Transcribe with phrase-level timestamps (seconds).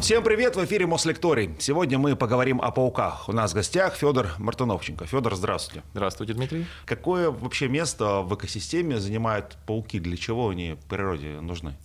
[0.00, 1.56] Всем привет, в эфире Мослекторий.
[1.58, 3.28] Сегодня мы поговорим о пауках.
[3.28, 5.06] У нас в гостях Федор Мартыновченко.
[5.06, 5.82] Федор, здравствуйте.
[5.92, 6.66] Здравствуйте, Дмитрий.
[6.86, 9.98] Какое вообще место в экосистеме занимают пауки?
[9.98, 11.76] Для чего они в природе нужны?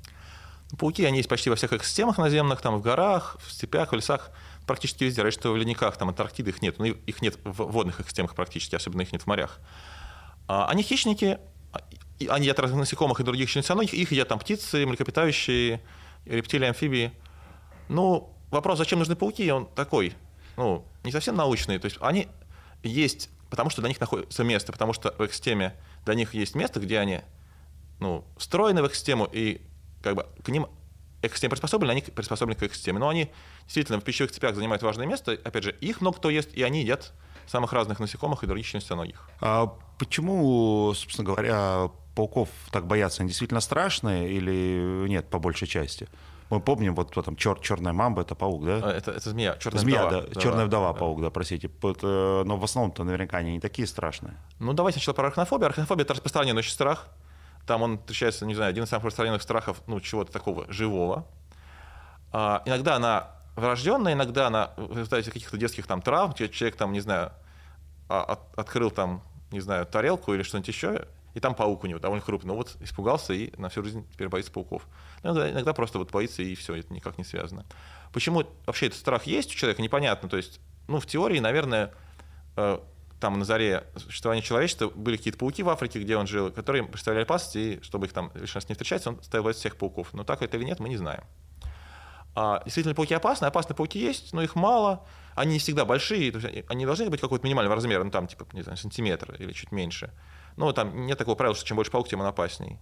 [0.78, 4.30] Пауки, они есть почти во всех экосистемах наземных, там в горах, в степях, в лесах,
[4.68, 5.24] практически везде.
[5.24, 8.76] Раньше, что в ледниках, там Антарктиды их нет, но их нет в водных экосистемах практически,
[8.76, 9.60] особенно их нет в морях.
[10.48, 11.40] А, они хищники,
[12.30, 15.82] они едят разных насекомых и других членистоногих, их едят там птицы, млекопитающие,
[16.26, 17.12] рептилии, амфибии.
[17.94, 20.14] Ну, вопрос, зачем нужны пауки, он такой,
[20.58, 21.78] ну, не совсем научный.
[21.78, 22.28] То есть они
[22.82, 26.80] есть, потому что для них находится место, потому что в экосистеме для них есть место,
[26.80, 27.22] где они
[28.00, 29.62] ну, встроены в экосистему, и
[30.02, 30.68] как бы к ним
[31.22, 32.98] экосистема приспособлены, они приспособлены к экосистеме.
[32.98, 33.30] Но они
[33.66, 35.40] действительно в пищевых цепях занимают важное место.
[35.44, 37.14] Опять же, их много кто ест, и они едят
[37.46, 39.30] самых разных насекомых и других членистоногих.
[39.40, 39.68] А
[40.00, 43.22] почему, собственно говоря, пауков так боятся?
[43.22, 46.10] Они действительно страшные или нет, по большей части?
[46.54, 48.80] Мы помним, вот кто там, чер, черная мамба, это паук, да?
[48.84, 50.28] А, это, это змея, черная змея, вдова.
[50.28, 51.00] Да, черная вдова, да.
[51.00, 51.68] паук, да, простите.
[51.82, 54.36] Это, но в основном-то наверняка они не такие страшные.
[54.60, 55.66] Ну, давайте сначала про арахнофобию.
[55.66, 57.08] Арахнофобия– это распространенный очень страх.
[57.66, 61.26] Там он встречается, не знаю, один из самых распространенных страхов, ну, чего-то такого живого.
[62.32, 67.00] А, иногда она врожденная, иногда она в результате каких-то детских там травм, человек там, не
[67.00, 67.32] знаю,
[68.10, 72.00] а, от, открыл там, не знаю, тарелку или что-нибудь еще, и там паук у него
[72.00, 72.50] довольно крупный.
[72.50, 74.88] Ну вот испугался и на всю жизнь теперь боится пауков.
[75.24, 77.66] Иногда, иногда просто вот боится и все, это никак не связано.
[78.12, 80.30] Почему вообще этот страх есть у человека, непонятно.
[80.30, 81.92] То есть, ну, в теории, наверное,
[82.56, 82.80] э,
[83.20, 87.24] там на заре существования человечества были какие-то пауки в Африке, где он жил, которые представляли
[87.24, 90.14] опасность, и чтобы их там лишний раз не встречать, он ставил всех пауков.
[90.14, 91.24] Но так это или нет, мы не знаем.
[92.36, 96.40] А, действительно, пауки опасны, опасные пауки есть, но их мало, они не всегда большие, то
[96.40, 99.72] есть они должны быть какого-то минимального размера, ну там типа, не знаю, сантиметр или чуть
[99.72, 100.12] меньше.
[100.58, 102.78] Ну, там нет такого правила, что чем больше паук, тем он опасней.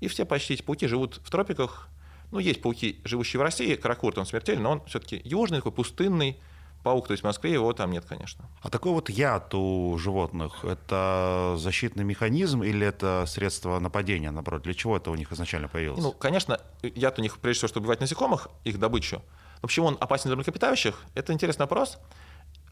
[0.00, 1.88] И все почти эти пауки живут в тропиках.
[2.30, 6.38] Ну, есть пауки, живущие в России, каракурт, он смертельный, но он все-таки южный, такой пустынный,
[6.84, 8.44] паук, то есть в Москве его там нет, конечно.
[8.62, 14.62] А такой вот яд у животных, это защитный механизм или это средство нападения, наоборот?
[14.62, 16.02] Для чего это у них изначально появилось?
[16.02, 19.22] Ну, конечно, яд у них, прежде всего, чтобы убивать насекомых, их добычу.
[19.62, 21.02] Но почему он опасен для млекопитающих?
[21.14, 21.98] Это интересный вопрос.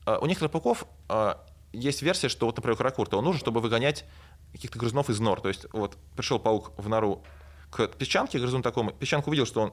[0.04, 4.04] А, у некоторых пауков а, есть версия, что вот, например, каракурта, он нужен, чтобы выгонять
[4.52, 5.40] каких-то грызунов из нор.
[5.40, 7.24] То есть вот пришел паук в нору
[7.70, 9.72] к песчанке, грызун такому, песчанка увидел, что он,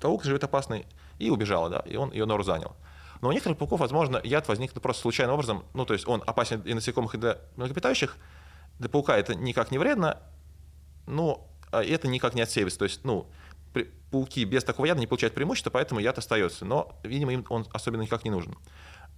[0.00, 0.86] паук живет опасный,
[1.18, 2.76] и убежала, да, и он ее нору занял.
[3.20, 6.60] Но у некоторых пауков, возможно, яд возник просто случайным образом, ну, то есть он опасен
[6.60, 8.16] и насекомых, и для млекопитающих,
[8.78, 10.20] для паука это никак не вредно,
[11.06, 12.78] но а это никак не отсеивается.
[12.78, 13.26] То есть, ну,
[14.10, 16.64] пауки без такого яда не получают преимущества, поэтому яд остается.
[16.64, 18.56] Но, видимо, им он особенно никак не нужен.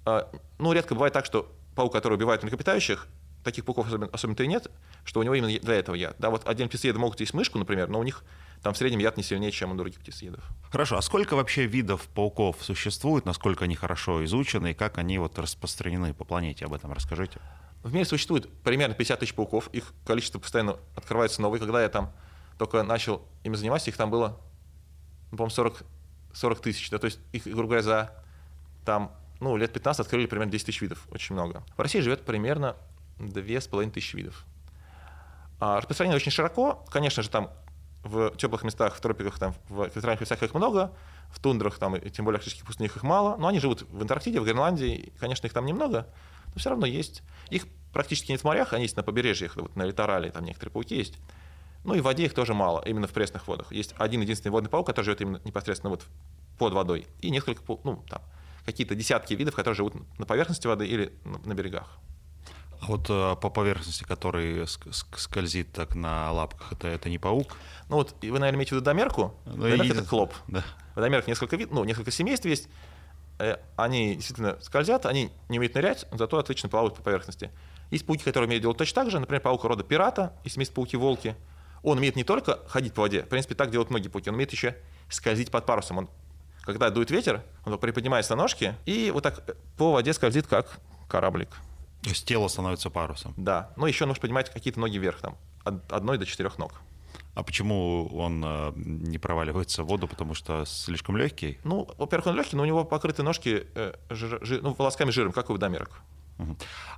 [0.06, 3.06] А, ну, редко бывает так, что паук, который убивает млекопитающих,
[3.44, 4.70] таких пауков особенно, особенно-то и нет,
[5.06, 6.16] что у него именно для этого яд.
[6.18, 8.24] Да, вот один птицееды могут есть мышку, например, но у них
[8.62, 10.42] там в среднем яд не сильнее, чем у других птицеедов.
[10.70, 15.38] Хорошо, а сколько вообще видов пауков существует, насколько они хорошо изучены и как они вот
[15.38, 16.64] распространены по планете?
[16.64, 17.40] Об этом расскажите.
[17.84, 21.60] В мире существует примерно 50 тысяч пауков, их количество постоянно открывается новые.
[21.60, 22.12] Когда я там
[22.58, 24.40] только начал ими заниматься, их там было,
[25.30, 25.82] ну, по-моему, 40,
[26.34, 26.90] 40 тысяч.
[26.90, 28.24] Да, то есть их, грубо говоря, за
[28.84, 31.62] там, ну, лет 15 открыли примерно 10 тысяч видов, очень много.
[31.76, 32.74] В России живет примерно
[33.18, 34.44] две с половиной тысячи видов.
[35.58, 36.84] А распространение очень широко.
[36.90, 37.50] Конечно же, там
[38.02, 40.92] в теплых местах, в тропиках, там, в экваториальных местах их много,
[41.30, 44.40] в тундрах, там, и тем более арктических пустынях их мало, но они живут в Антарктиде,
[44.40, 46.06] в Гренландии, и, конечно, их там немного,
[46.54, 47.22] но все равно есть.
[47.50, 50.94] Их практически нет в морях, они есть на побережьях, вот на литорале, там некоторые пауки
[50.94, 51.18] есть.
[51.84, 53.72] Ну и в воде их тоже мало, именно в пресных водах.
[53.72, 56.04] Есть один единственный водный паук, который живет именно непосредственно вот
[56.58, 58.22] под водой, и несколько, ну, там,
[58.64, 61.98] какие-то десятки видов, которые живут на поверхности воды или на берегах.
[62.80, 67.56] А вот э, по поверхности, который скользит так на лапках, это, это не паук?
[67.88, 69.34] Ну вот вы, наверное, имеете в виду домерку.
[69.46, 70.34] Ну, Домерка– это клоп.
[70.48, 70.64] Да.
[70.94, 72.68] В домерках несколько, вид, ну, несколько семейств есть.
[73.38, 77.50] Э, они действительно скользят, они не умеют нырять, зато отлично плавают по поверхности.
[77.90, 79.20] Есть пауки, которые умеют делать точно так же.
[79.20, 81.36] Например, паук рода пирата, и семейство пауки-волки.
[81.82, 84.50] Он умеет не только ходить по воде, в принципе, так делают многие пауки, он умеет
[84.52, 84.76] еще
[85.08, 85.98] скользить под парусом.
[85.98, 86.10] Он,
[86.64, 91.50] когда дует ветер, он приподнимается на ножки и вот так по воде скользит, как кораблик.
[92.02, 93.34] То есть тело становится парусом.
[93.36, 93.72] Да.
[93.76, 96.72] Ну, еще нужно поднимать какие-то ноги вверх, там, от одной до четырех ног.
[97.34, 100.08] А почему он э, не проваливается в воду?
[100.08, 101.58] Потому что слишком легкий?
[101.64, 105.32] Ну, во-первых, он легкий, но у него покрыты ножки э, жир, жир, ну, волосками жиром,
[105.32, 106.00] как у водомерок.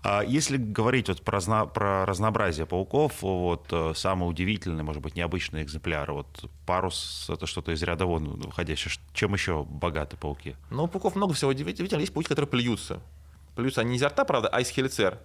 [0.02, 5.62] А если говорить вот про, про разнообразие пауков, вот э, самый удивительный, может быть, необычный
[5.62, 8.92] экземпляр, вот парус это что-то из ряда вон выходящее.
[9.12, 10.56] Чем еще богаты пауки?
[10.70, 12.00] Ну, пауков много всего удивительного.
[12.00, 13.00] Есть пауки, которые плюются.
[13.58, 15.18] Плюются они изо рта, правда, а из хелицер.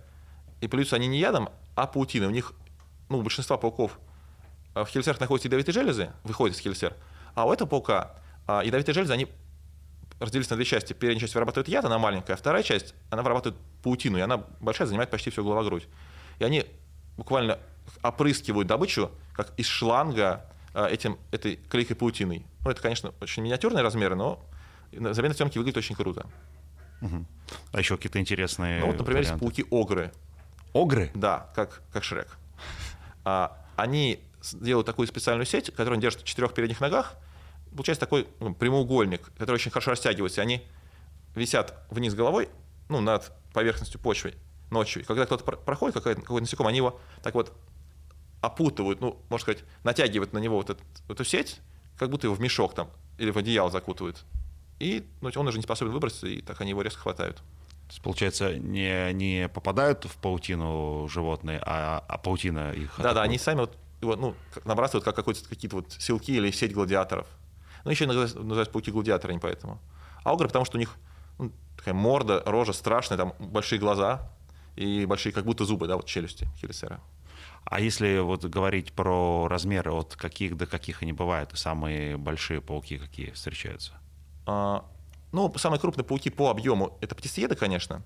[0.60, 2.26] И плюются они не ядом, а паутиной.
[2.26, 2.54] У них,
[3.08, 4.00] ну, у большинства пауков
[4.74, 6.96] э, в хелицерах находятся ядовитые железы, выходят из хелицер.
[7.36, 8.16] А у этого паука
[8.48, 9.28] а, ядовитые железы, они
[10.20, 10.94] разделились на две части.
[10.94, 14.88] Передняя часть вырабатывает яд, она маленькая, а вторая часть, она вырабатывает паутину, и она большая,
[14.88, 15.88] занимает почти всю головогрудь.
[16.40, 16.66] И они
[17.18, 17.60] буквально
[18.02, 20.44] опрыскивают добычу, как из шланга,
[20.74, 22.48] а, этим, этой клейкой паутиной.
[22.62, 24.44] Ну, это, конечно, очень миниатюрные размеры, но
[24.92, 26.26] заметной съемки выглядит очень круто.
[27.04, 27.26] Угу.
[27.74, 29.46] А еще какие-то интересные Ну, вот, например, варианты.
[29.46, 30.12] есть пауки-огры.
[30.74, 31.12] Огры?
[31.14, 32.38] Да, как, как Шрек.
[33.26, 34.20] А, они
[34.54, 37.16] делают такую специальную сеть, которую они держат в четырех передних ногах.
[37.72, 40.42] Получается такой ну, прямоугольник, который очень хорошо растягивается.
[40.42, 40.64] Они
[41.36, 42.50] висят вниз головой,
[42.90, 44.34] ну, над поверхностью почвы
[44.70, 45.02] ночью.
[45.02, 47.54] И когда кто-то проходит, какое-то, какое насекомое, они его так вот
[48.42, 51.60] опутывают, ну, можно сказать, натягивают на него вот эту, эту сеть,
[51.98, 54.26] как будто его в мешок там или в одеяло закутывают.
[54.80, 57.38] И ну, он уже не способен выбраться, и так они его резко хватают.
[57.38, 63.22] То есть, получается, не, не попадают в паутину животные, а, а паутина их Да, да,
[63.24, 64.36] они сами вот его, ну,
[64.66, 67.28] набрасывают как какие-то вот силки или сеть гладиаторов.
[67.86, 69.80] Ну, еще иногда называют пауки гладиаторами поэтому.
[70.24, 70.96] А огры, потому что у них
[71.38, 74.30] ну, такая морда, рожа страшная, там большие глаза
[74.75, 77.00] и большие как будто зубы, да, вот челюсти хелисера.
[77.66, 82.62] А если вот говорить про размеры, от каких до каких они бывают, и самые большие
[82.62, 83.94] пауки какие встречаются?
[84.45, 84.86] А,
[85.31, 88.04] ну, самые крупные пауки по объему это птицееды, конечно.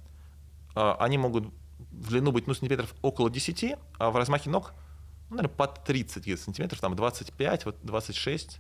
[0.76, 1.46] А, они могут
[1.92, 4.74] в длину быть ну, сантиметров около 10, а в размахе ног,
[5.30, 8.60] ну, наверное, под 30 сантиметров, там 25, вот 26.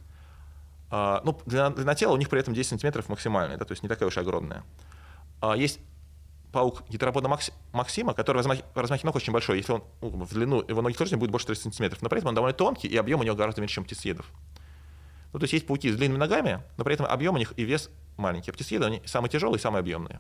[0.89, 3.83] А, ну, длина, длина тела у них при этом 10 сантиметров максимальная, да, то есть
[3.83, 4.63] не такая уж огромная.
[5.56, 5.80] Есть
[6.51, 7.30] паук гетеропода
[7.71, 9.57] Максима, который в размахе ног очень большой.
[9.57, 12.30] Если он ну, в длину его ноги тоже будет больше 30 сантиметров, но при этом
[12.30, 14.31] он довольно тонкий, и объем у него гораздо меньше, чем птицеедов.
[15.38, 17.63] Ну, то есть есть пауки с длинными ногами, но при этом объем у них и
[17.63, 18.51] вес маленький.
[18.51, 20.19] Птицееды, они самые тяжелые и самые объемные.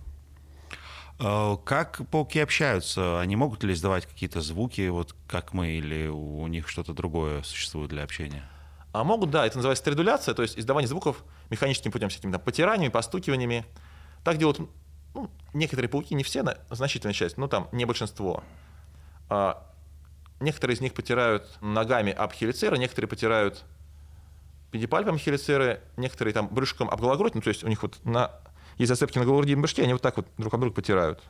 [1.17, 3.19] А, как пауки общаются?
[3.19, 7.89] Они могут ли издавать какие-то звуки, вот как мы, или у них что-то другое существует
[7.89, 8.47] для общения?
[8.93, 12.91] А могут, да, это называется стридуляция, то есть издавание звуков механическим путем, всякими там потираниями,
[12.91, 13.65] постукиваниями.
[14.23, 14.59] Так делают
[15.15, 18.43] ну, некоторые пауки, не все, значительная часть, но там не большинство.
[19.29, 19.65] А,
[20.39, 23.65] некоторые из них потирают ногами об хелицеры, некоторые потирают
[24.77, 28.31] педипальпом хелицеры, некоторые там брюшком об гологрудь, ну, то есть у них вот на,
[28.77, 31.23] есть зацепки на гологруди и башке, они вот так вот друг об друга потирают.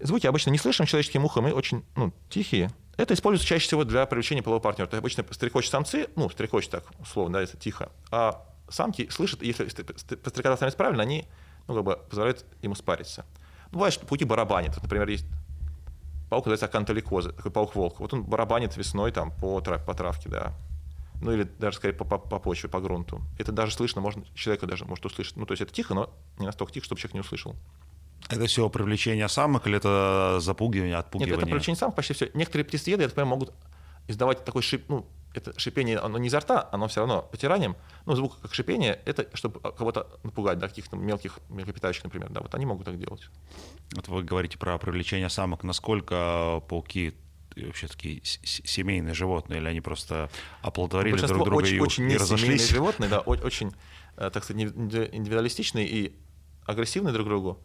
[0.00, 2.70] Звуки обычно не слышим человеческим ухом и очень ну, тихие.
[2.96, 4.88] Это используется чаще всего для привлечения полового партнера.
[4.88, 7.90] То есть обычно стрекочут самцы, ну, стрекочут так, условно, да, это тихо.
[8.10, 11.26] А самки слышат, если пострекотать сами правильно, они
[11.68, 13.24] ну, как бы позволяет ему спариться.
[13.70, 14.74] Ну, бывает, что пауки барабанят.
[14.74, 15.26] Вот, например, есть
[16.30, 18.00] паук, называется акантоликоза, такой паук-волк.
[18.00, 20.52] Вот он барабанит весной там, по, трав, по травке, да.
[21.20, 23.20] Ну или даже, скорее, по, по, по почве, по грунту.
[23.38, 25.36] Это даже слышно, можно, человека даже может услышать.
[25.36, 27.56] Ну, то есть это тихо, но не настолько тихо, чтобы человек не услышал.
[28.28, 31.36] Это все привлечение самок или это запугивание, отпугивание?
[31.36, 32.30] Нет, это привлечение самок почти все.
[32.34, 33.52] Некоторые птицееды, я понимаю, могут
[34.06, 37.76] издавать такой шип, ну, это шипение, оно не изо рта, оно все равно потиранием,
[38.06, 42.54] ну, звук как шипение, это чтобы кого-то напугать, да, каких-то мелких млекопитающих, например, да, вот
[42.54, 43.28] они могут так делать.
[43.94, 47.14] Вот вы говорите про привлечение самок, насколько пауки
[47.66, 50.30] вообще такие семейные животные, или они просто
[50.62, 52.68] оплодотворили друг друга очень, и, очень и разошлись?
[52.68, 53.72] животные, да, очень,
[54.16, 56.16] э, так сказать, индивидуалистичные и
[56.64, 57.62] агрессивные друг к другу.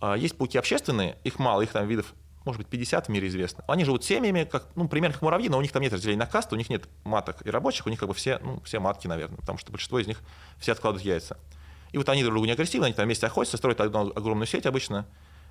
[0.00, 2.14] А есть пауки общественные, их мало, их там видов
[2.44, 3.64] может быть, 50 в мире известно.
[3.68, 6.26] Они живут семьями, как, ну, примерно как муравьи, но у них там нет разделения на
[6.26, 9.06] касты, у них нет маток и рабочих, у них как бы все, ну, все матки,
[9.06, 10.20] наверное, потому что большинство из них
[10.58, 11.38] все откладывают яйца.
[11.92, 14.66] И вот они друг другу не агрессивны, они там вместе охотятся, строят одну огромную сеть
[14.66, 15.06] обычно,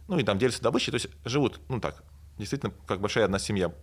[0.08, 2.04] ну и там делятся добычей, то есть живут, ну так,
[2.38, 3.74] действительно, как большая одна семья.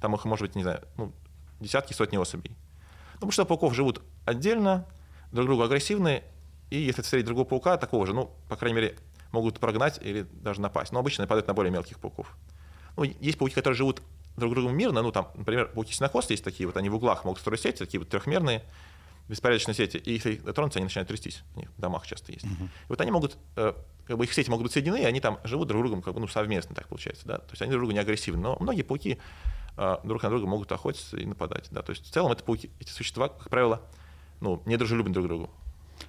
[0.00, 1.12] Там их может быть, не знаю, ну,
[1.60, 2.56] десятки, сотни особей.
[3.14, 4.86] Ну, большинство пауков живут отдельно,
[5.30, 6.22] друг другу агрессивны,
[6.70, 8.96] и если встретить другого паука, такого же, ну, по крайней мере,
[9.30, 10.92] могут прогнать или даже напасть.
[10.92, 12.36] Но обычно нападают на более мелких пауков.
[12.96, 14.02] Ну, есть пауки, которые живут
[14.36, 15.02] друг другом мирно.
[15.02, 18.00] Ну, там, например, пауки синокосты есть такие, вот они в углах могут строить сети, такие
[18.00, 18.62] вот трехмерные,
[19.28, 21.42] беспорядочные сети, и если их дотронуться, они начинают трястись.
[21.54, 22.44] У них в домах часто есть.
[22.44, 22.66] Uh-huh.
[22.66, 23.72] И вот они могут, э,
[24.06, 26.14] как бы их сети могут быть соединены, и они там живут друг с другом как
[26.14, 27.26] бы, ну, совместно, так получается.
[27.26, 27.38] Да?
[27.38, 28.42] То есть они друг другу не агрессивны.
[28.42, 29.18] Но многие пауки
[29.76, 31.68] э, друг на друга могут охотиться и нападать.
[31.70, 31.82] Да?
[31.82, 33.80] То есть в целом это пауки, эти существа, как правило,
[34.40, 35.50] ну, недружелюбны друг к другу.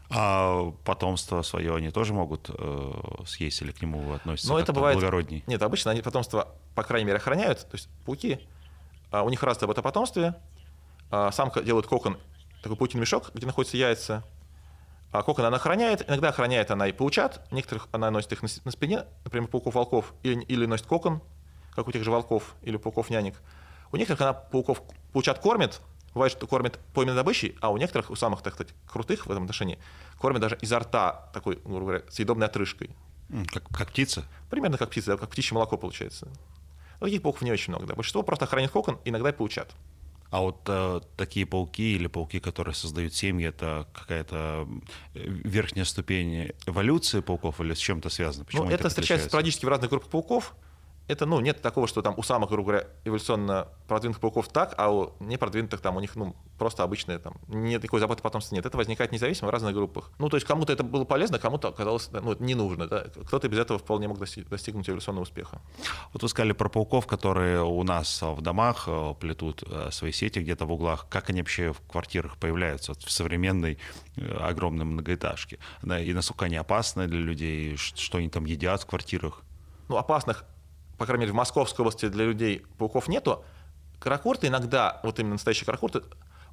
[0.10, 2.92] А потомство свое они тоже могут э,
[3.26, 4.98] съесть или к нему относятся Но это бывает...
[4.98, 5.44] благородней?
[5.48, 7.60] Нет, обычно они потомство, по крайней мере, охраняют.
[7.60, 8.40] То есть пауки,
[9.12, 10.36] а, у них раз об потомстве,
[11.12, 12.18] а, самка делает кокон,
[12.64, 14.24] такой паутинный мешок, где находятся яйца.
[15.12, 18.72] А кокон она охраняет, иногда охраняет она и паучат, некоторых она носит их на, на
[18.72, 21.22] спине, например, пауков-волков, или, или носит кокон,
[21.76, 23.36] как у тех же волков или пауков-нянек.
[23.92, 25.82] У некоторых она пауков, паучат кормит,
[26.14, 29.44] Бывает, что кормят пойменной добычей, а у некоторых, у самых, так сказать, крутых в этом
[29.44, 29.80] отношении,
[30.20, 32.96] кормят даже изо рта такой, грубо говоря, съедобной отрыжкой.
[33.52, 34.24] Как, как птица?
[34.50, 36.28] Примерно как птица, как птичье молоко получается.
[37.00, 37.88] Но таких пауков не очень много.
[37.88, 37.96] Да.
[37.96, 39.72] Большинство просто хранит кокон, иногда и получат.
[40.34, 44.68] А вот э, такие пауки или пауки, которые создают семьи, это какая-то
[45.14, 48.44] верхняя ступень эволюции пауков или с чем-то связано?
[48.44, 50.56] Почему ну, это встречается спорадически в разных группах пауков
[51.08, 54.90] это, ну, нет такого, что там у самых, грубо говоря, эволюционно продвинутых пауков так, а
[54.90, 58.66] у непродвинутых там у них, ну, просто обычные там, нет такой заботы потомства нет.
[58.66, 60.12] Это возникает независимо в разных группах.
[60.18, 63.06] Ну, то есть кому-то это было полезно, кому-то оказалось, ну, не нужно, да.
[63.26, 65.62] Кто-то без этого вполне мог достигнуть эволюционного успеха.
[66.14, 70.40] Вот вы сказали про пауков, которые у нас в домах э, плетут э, свои сети
[70.40, 71.08] где-то в углах.
[71.10, 73.78] Как они вообще в квартирах появляются в современной
[74.16, 75.60] э, огромной многоэтажке?
[75.84, 77.76] И насколько они опасны для людей?
[77.76, 79.42] Что они там едят в квартирах?
[79.90, 80.46] Ну, опасных
[81.04, 83.44] по крайней мере, в Московской области для людей пауков нету,
[84.00, 86.02] каракурты иногда, вот именно настоящие каракурты,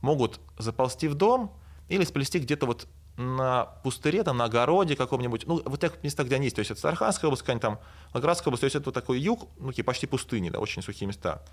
[0.00, 1.56] могут заползти в дом
[1.88, 6.34] или сплести где-то вот на пустыре, там, на огороде каком-нибудь, ну, вот тех местах, где
[6.34, 7.78] они есть, то есть это Сарханская область, какая-нибудь там,
[8.12, 11.44] Волгоградская область, то есть это вот такой юг, ну, почти пустыни, да, очень сухие места.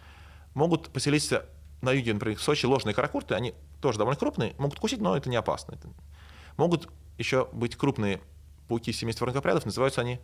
[0.55, 1.45] Могут поселиться
[1.83, 5.29] на юге, например, в Сочи ложные каракурты, они тоже довольно крупные, могут кусить, но это
[5.29, 5.75] не опасно.
[5.75, 5.87] Это...
[6.57, 6.89] Могут
[7.19, 8.21] еще быть крупные
[8.67, 10.19] пауки семейства ракопрядов, называются они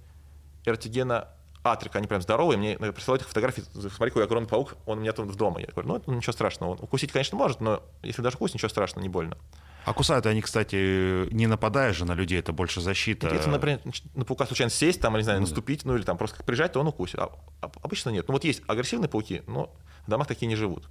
[0.66, 1.30] эртигена
[1.64, 5.14] Атрик, они прям здоровые, мне присылают их фотографии, смотри, какой огромный паук, он у меня
[5.14, 5.62] тут в дома.
[5.62, 6.72] Я говорю, ну, это ничего страшного.
[6.72, 9.38] Он укусить, конечно, может, но если даже укусить, ничего страшного, не больно.
[9.86, 13.34] А кусают они, кстати, не нападая же на людей, это больше защита.
[13.34, 13.82] Если, например,
[14.14, 16.88] на паука случайно сесть, там, не знаю, наступить, ну или там просто прижать, то он
[16.88, 17.20] укусит.
[17.20, 18.28] А, а, обычно нет.
[18.28, 20.88] Ну вот есть агрессивные пауки, но в домах такие не живут.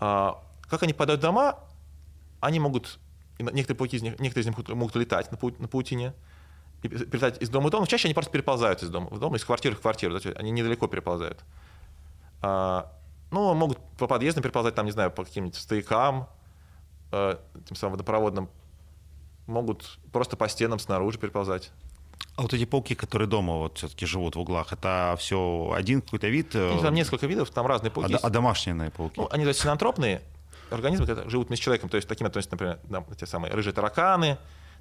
[0.00, 1.58] А, как они попадают в дома,
[2.40, 2.98] они могут,
[3.38, 6.14] некоторые пауки из них, некоторые из них могут, могут летать на, пау, на паутине,
[6.82, 7.86] перелетать из дома в дом.
[7.86, 10.18] Чаще они просто переползают из дома в дом, из квартиры в квартиру.
[10.36, 11.44] Они недалеко переползают.
[12.40, 12.92] А,
[13.30, 16.28] ну, могут по подъездам переползать, там, не знаю, по каким-нибудь стоякам,
[17.12, 18.48] э, тем самым водопроводным.
[19.46, 21.70] Могут просто по стенам снаружи переползать.
[22.36, 26.28] А вот эти пауки, которые дома вот все-таки живут в углах, это все один какой-то
[26.28, 26.54] вид?
[26.54, 28.14] Э, там несколько видов, там разные пауки.
[28.14, 29.20] А, а домашние пауки?
[29.20, 30.22] Ну, они то есть, синантропные
[30.70, 31.88] организмы, которые живут вместе с человеком.
[31.88, 34.38] То есть такими относятся, например, там, те самые рыжие тараканы,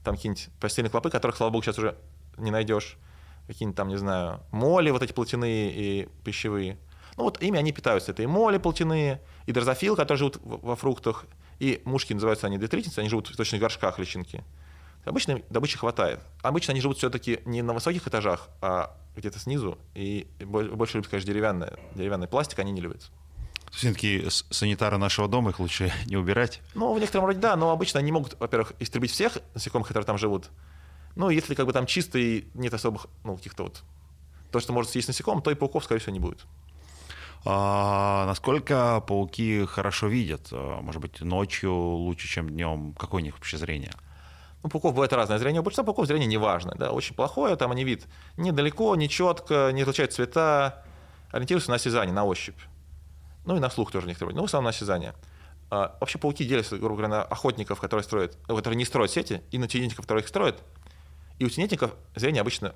[0.08, 1.98] там какие-нибудь постельные клопы, которых, слава богу, сейчас уже
[2.38, 2.98] не найдешь,
[3.48, 6.78] какие-нибудь там, не знаю, моли вот эти плотяные и пищевые.
[7.18, 8.12] Ну вот ими они питаются.
[8.12, 11.26] Это и моли плотяные, и дрозофил, которые живут во фруктах,
[11.60, 14.46] и мушки, называются они детритницы, они живут в точных горшках личинки.
[15.04, 16.22] Обычно добычи хватает.
[16.42, 21.30] Обычно они живут все-таки не на высоких этажах, а где-то снизу, и больше любят, конечно,
[21.30, 23.12] деревянная, деревянный пластик, они не любят.
[23.72, 26.62] Все-таки санитары нашего дома, их лучше не убирать?
[26.74, 30.18] Ну, в некотором роде да, но обычно они могут, во-первых, истребить всех насекомых, которые там
[30.18, 30.50] живут.
[31.16, 33.84] Ну, если как бы там чисто и нет особых, ну, каких-то вот...
[34.52, 36.46] То, что может съесть насекомых, то и пауков, скорее всего, не будет.
[37.44, 40.48] А, насколько пауки хорошо видят?
[40.52, 42.94] А, может быть, ночью лучше, чем днем?
[42.98, 43.92] Какое у них вообще зрение?
[44.64, 45.62] Ну, пауков бывает разное зрение.
[45.62, 48.06] У большинства пауков зрение неважное, да, очень плохое, там они вид
[48.38, 50.84] недалеко, не четко, не различают цвета,
[51.32, 52.60] ориентируются на осязание, на ощупь.
[53.48, 54.36] Ну и на слух тоже некоторые.
[54.36, 55.16] Ну, в основном на осязание.
[55.70, 59.58] А, вообще пауки делятся, грубо говоря, на охотников, которые строят, которые не строят сети, и
[59.58, 60.62] на тенетников, которые их строят.
[61.39, 62.75] И у тенетников зрение обычно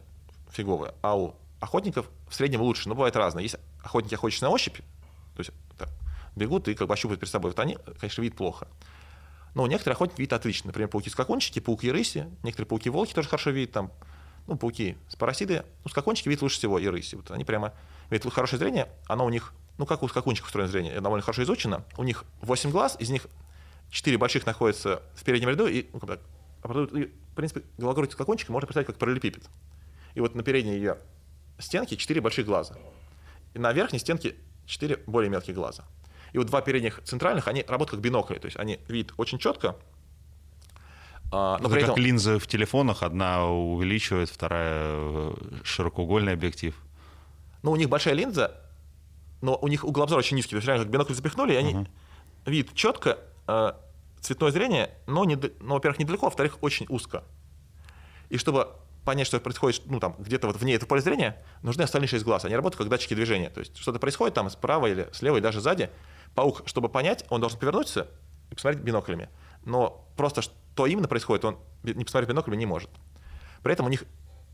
[0.49, 3.43] фиговое, а у охотников в среднем лучше, но бывает разное.
[3.43, 5.89] Есть охотники охотятся на ощупь, то есть так,
[6.37, 7.51] бегут и как бы ощупывают перед собой.
[7.51, 8.69] Вот они, конечно, видят плохо.
[9.55, 10.67] Но у некоторых охотники видят отлично.
[10.67, 13.91] Например, пауки-скакончики, пауки-рыси, некоторые пауки-волки тоже хорошо видят, там,
[14.47, 17.15] ну, пауки спарасиды, ну, скакончики видят лучше всего, и рыси.
[17.15, 17.73] Вот они прямо
[18.09, 21.83] видят хорошее зрение, оно у них ну, как у скакунчиков устроено зрение, довольно хорошо изучено.
[21.97, 23.25] У них 8 глаз, из них
[23.89, 26.19] 4 больших находятся в переднем ряду, и, ну, как
[26.61, 29.43] а и в принципе, гологородие скакунчика можно представить как параллелепипед.
[30.13, 30.99] И вот на передней ее
[31.57, 32.75] стенке 4 больших глаза.
[33.55, 34.35] И на верхней стенке
[34.67, 35.83] 4 более мелкие глаза.
[36.31, 39.75] И вот два передних центральных, они работают как бинокли, то есть они видят очень четко,
[41.31, 41.95] а, но Это при этом...
[41.95, 45.33] как линзы в телефонах, одна увеличивает, вторая э,
[45.63, 46.75] широкоугольный объектив.
[47.63, 48.61] Ну, у них большая линза,
[49.41, 50.51] но у них угол обзора очень низкий.
[50.51, 51.87] То есть реально как бинокль запихнули, и они uh-huh.
[52.45, 53.17] видят четко
[53.47, 53.73] э,
[54.19, 57.23] цветное зрение, но, не, но, во-первых, недалеко, а во-вторых, очень узко.
[58.29, 58.67] И чтобы
[59.03, 62.45] понять, что происходит ну, там, где-то вот вне этого поля зрения, нужны остальные шесть глаз.
[62.45, 63.49] Они работают как датчики движения.
[63.49, 65.89] То есть что-то происходит там справа или слева, и даже сзади.
[66.35, 68.07] Паук, чтобы понять, он должен повернуться
[68.51, 69.29] и посмотреть биноклями.
[69.65, 72.89] Но просто что именно происходит, он не посмотреть биноклями не может.
[73.63, 74.05] При этом у них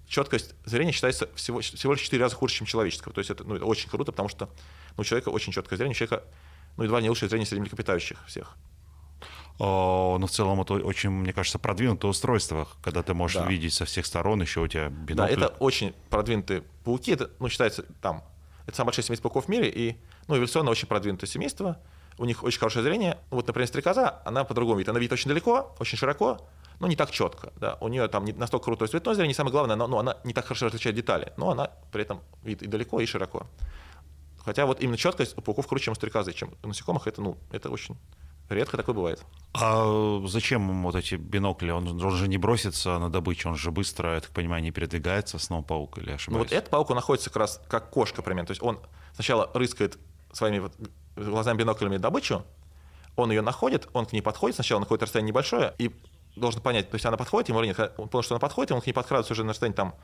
[0.07, 3.13] четкость зрения считается всего, всего лишь 4 раза хуже, чем человеческого.
[3.13, 4.49] То есть это, ну, это очень круто, потому что
[4.95, 6.23] ну, у человека очень четкое зрение, у человека
[6.77, 8.55] ну, едва не лучшее зрение среди млекопитающих всех.
[9.59, 13.47] Но в целом это очень, мне кажется, продвинутое устройство, когда ты можешь да.
[13.47, 15.15] видеть со всех сторон, еще у тебя бинокль.
[15.15, 18.23] Да, это очень продвинутые пауки, это, ну, считается там,
[18.67, 19.97] это самое большое семейство пауков в мире, и,
[20.27, 21.79] ну, эволюционно очень продвинутое семейство,
[22.19, 23.17] у них очень хорошее зрение.
[23.31, 26.47] Вот, например, стрекоза, она по-другому видит, она видит очень далеко, очень широко,
[26.79, 27.53] но не так четко.
[27.55, 27.77] Да.
[27.81, 30.45] У нее там не настолько крутое цветное зрение, самое главное, она, ну, она не так
[30.45, 33.47] хорошо различает детали, но она при этом видит и далеко, и широко.
[34.43, 37.37] Хотя вот именно четкость у пауков круче, чем у стрекозы, чем у насекомых, это, ну,
[37.51, 37.97] это очень
[38.49, 39.25] редко такое бывает.
[39.53, 41.71] А зачем ему вот эти бинокли?
[41.71, 45.37] Он, он же не бросится на добычу, он же быстро, я так понимаю, не передвигается,
[45.39, 46.27] снова паук или ошибаюсь?
[46.27, 48.47] Ну вот этот паук, он находится как раз как кошка примерно.
[48.47, 48.79] То есть он
[49.13, 49.97] сначала рыскает
[50.31, 50.73] своими вот
[51.15, 52.43] глазами биноклями добычу,
[53.17, 55.91] он ее находит, он к ней подходит, сначала находит расстояние небольшое, и
[56.39, 57.93] должен понять, то есть она подходит ему или нет.
[57.97, 59.95] Он понял, что она подходит, он к ней подкрадывается уже на расстоянии там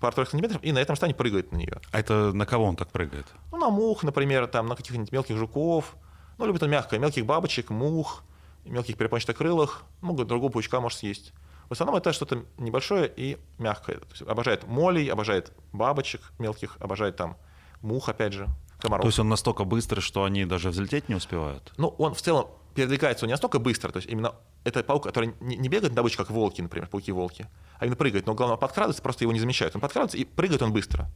[0.00, 1.80] пару-тройку сантиметров, и на этом расстоянии прыгает на нее.
[1.92, 3.26] А это на кого он так прыгает?
[3.52, 5.96] Ну, на мух, например, там, на каких-нибудь мелких жуков,
[6.38, 8.22] ну, любит он мягкое, мелких бабочек, мух,
[8.64, 11.32] мелких перепончатокрылых, много другого паучка может съесть.
[11.68, 13.98] В основном это что-то небольшое и мягкое.
[13.98, 17.36] То есть обожает молей, обожает бабочек мелких, обожает там
[17.80, 18.48] мух, опять же,
[18.80, 19.02] комаров.
[19.02, 21.72] То есть он настолько быстрый, что они даже взлететь не успевают?
[21.76, 25.34] Ну, он в целом передвигается он не настолько быстро, то есть именно это паук, который
[25.40, 27.46] не, бегает на добычу, как волки, например, пауки-волки,
[27.78, 29.74] а именно прыгает, но главное подкрадывается, просто его не замечают.
[29.74, 31.10] Он подкрадывается и прыгает он быстро.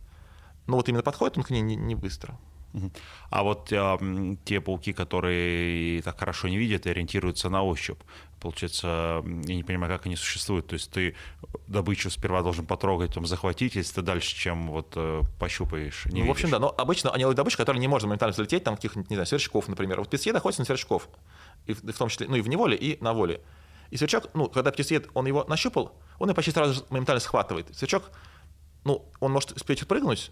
[0.67, 2.39] Но вот именно подходит он к ней не, не быстро.
[3.31, 8.01] А вот э, те пауки, которые так хорошо не видят и ориентируются на ощупь,
[8.41, 10.67] получается, я не понимаю, как они существуют.
[10.67, 11.15] То есть ты
[11.69, 16.29] добычу сперва должен потрогать, потом захватить, если ты дальше, чем вот э, пощупаешь, не Ну,
[16.29, 16.59] в общем, да.
[16.59, 19.69] Но обычно они ловят добычу, которая не может моментально взлететь, там каких-нибудь, не знаю, сверчков,
[19.69, 19.99] например.
[19.99, 21.09] Вот птицеед охотится на сверчков,
[21.67, 23.41] и в, в том числе, ну и в неволе, и на воле.
[23.91, 27.75] И сверчок, ну, когда птицеед, он его нащупал, он его почти сразу же моментально схватывает.
[27.77, 28.11] Сверчок,
[28.85, 30.31] ну, он может успеть отпрыгнуть,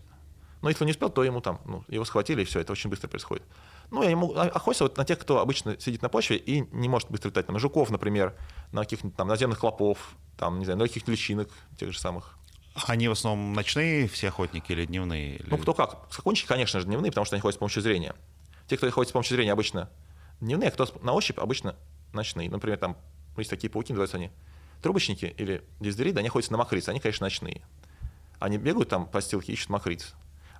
[0.63, 2.89] но если он не успел, то ему там, ну, его схватили, и все, это очень
[2.89, 3.45] быстро происходит.
[3.91, 7.11] Ну, я могу охотиться вот на тех, кто обычно сидит на почве и не может
[7.11, 7.47] быстро летать.
[7.47, 8.35] Там, жуков, например,
[8.71, 12.39] на каких-нибудь там наземных клопов, там, не знаю, на каких-то личинок тех же самых.
[12.87, 15.37] Они в основном ночные все охотники или дневные?
[15.37, 15.51] Или...
[15.51, 16.07] Ну, кто как.
[16.11, 18.15] Скакунчики, конечно же, дневные, потому что они ходят с помощью зрения.
[18.67, 19.91] Те, кто ходит с помощью зрения, обычно
[20.43, 21.77] дневные, а кто на ощупь, обычно
[22.13, 22.51] ночные.
[22.51, 22.97] Например, там
[23.37, 24.31] есть такие пауки, называются они
[24.83, 27.63] трубочники или диздериды, они ходят на мокриц, они, конечно, ночные.
[28.39, 30.15] Они бегают там по стилке, ищут мокриц.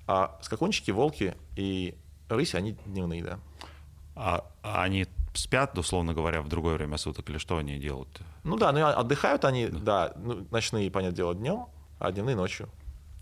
[0.07, 1.95] А скакунчики, волки и
[2.29, 3.39] рыси, они дневные, да.
[4.15, 8.21] А, а они спят, условно говоря, в другое время суток, или что они делают?
[8.43, 11.65] Ну да, ну отдыхают они, да, да ну, ночные, понятное дело, днем,
[11.99, 12.69] а дневные ночью.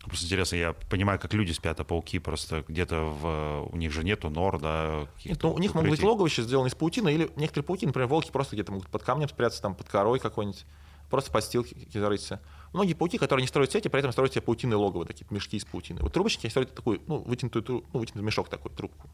[0.05, 3.69] Просто интересно, я понимаю, как люди спят, а пауки просто где-то в...
[3.71, 5.07] У них же нету нор, да?
[5.23, 8.31] Нет, ну, у них могут быть логовища сделаны из паутины, или некоторые пауки, например, волки
[8.31, 10.65] просто где-то могут под камнем спрятаться, там, под корой какой-нибудь,
[11.09, 12.41] просто под стилки зарыться.
[12.73, 15.65] Многие пауки, которые не строят сети, при этом строят себе паутины логово, такие мешки из
[15.65, 16.01] паутины.
[16.01, 19.07] Вот трубочки строят такую, ну, вытянутую, ну, вытянутый мешок такой, трубку.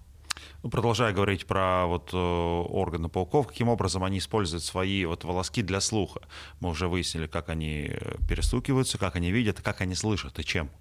[0.64, 5.62] Ну, продолжая говорить про вот, э, органы пауков, каким образом они используют свои вот, волоски
[5.62, 6.22] для слуха?
[6.60, 10.72] Мы уже выяснили, как они э, перестукиваются, как они видят, как они слышат и чем.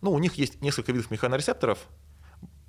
[0.00, 1.88] Ну, у них есть несколько видов механорецепторов.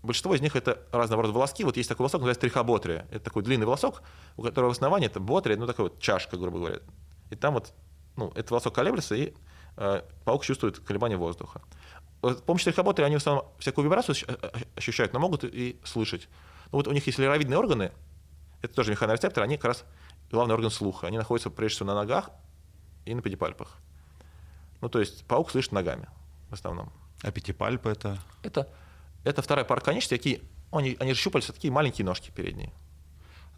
[0.01, 1.63] Большинство из них это разного рода волоски.
[1.63, 3.05] Вот есть такой волосок, называется трихоботрия.
[3.11, 4.01] Это такой длинный волосок,
[4.35, 6.79] у которого в основании это ботрия, ну, такая вот чашка, грубо говоря.
[7.29, 7.73] И там вот,
[8.15, 9.33] ну, этот волосок колеблется, и
[9.77, 11.61] э, паук чувствует колебания воздуха.
[12.21, 14.15] С помощью трихоботрии они в основном всякую вибрацию
[14.75, 16.27] ощущают, но могут и слышать.
[16.71, 17.91] Ну, вот у них есть леровидные органы,
[18.61, 19.85] это тоже механорецепторы, они как раз
[20.29, 21.07] главный орган слуха.
[21.07, 22.29] Они находятся прежде всего на ногах
[23.05, 23.77] и на педипальпах.
[24.81, 26.07] Ну, то есть паук слышит ногами
[26.49, 26.91] в основном.
[27.21, 28.19] А пятипальпы это?
[28.43, 28.67] Это,
[29.23, 32.71] это вторая пара конечностей, такие, они, они же щупальца, такие маленькие ножки передние.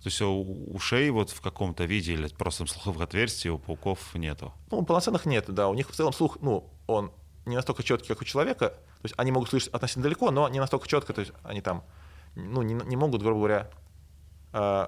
[0.02, 0.42] То есть у
[0.74, 4.52] ушей вот в каком-то виде или просто слуховых отверстий у пауков нету?
[4.72, 5.68] Ну, полноценных нет, да.
[5.68, 7.12] У них в целом слух, ну, он
[7.46, 8.70] не настолько четкий, как у человека.
[8.70, 11.84] То есть они могут слышать относительно далеко, но не настолько четко, то есть они там,
[12.36, 13.72] ну, не, не могут, грубо говоря,
[14.54, 14.88] э,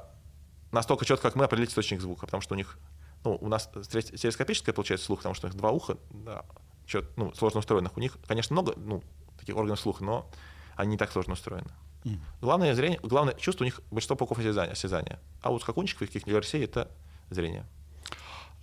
[0.72, 2.78] настолько четко, как мы, определить источник звука, потому что у них,
[3.24, 6.46] ну, у нас телескопическое получается слух, потому что у них два уха, да,
[6.86, 7.96] чё, ну, сложно устроенных.
[7.98, 9.04] У них, конечно, много ну,
[9.40, 10.30] таких органов слуха, но
[10.76, 11.72] они не так сложно устроены.
[12.04, 12.18] Mm.
[12.42, 15.20] Главное зрение, главное чувство у них большинство пауков осязания, осязания.
[15.42, 16.92] А вот скакунчиков каких-нибудь России это
[17.30, 17.66] зрение.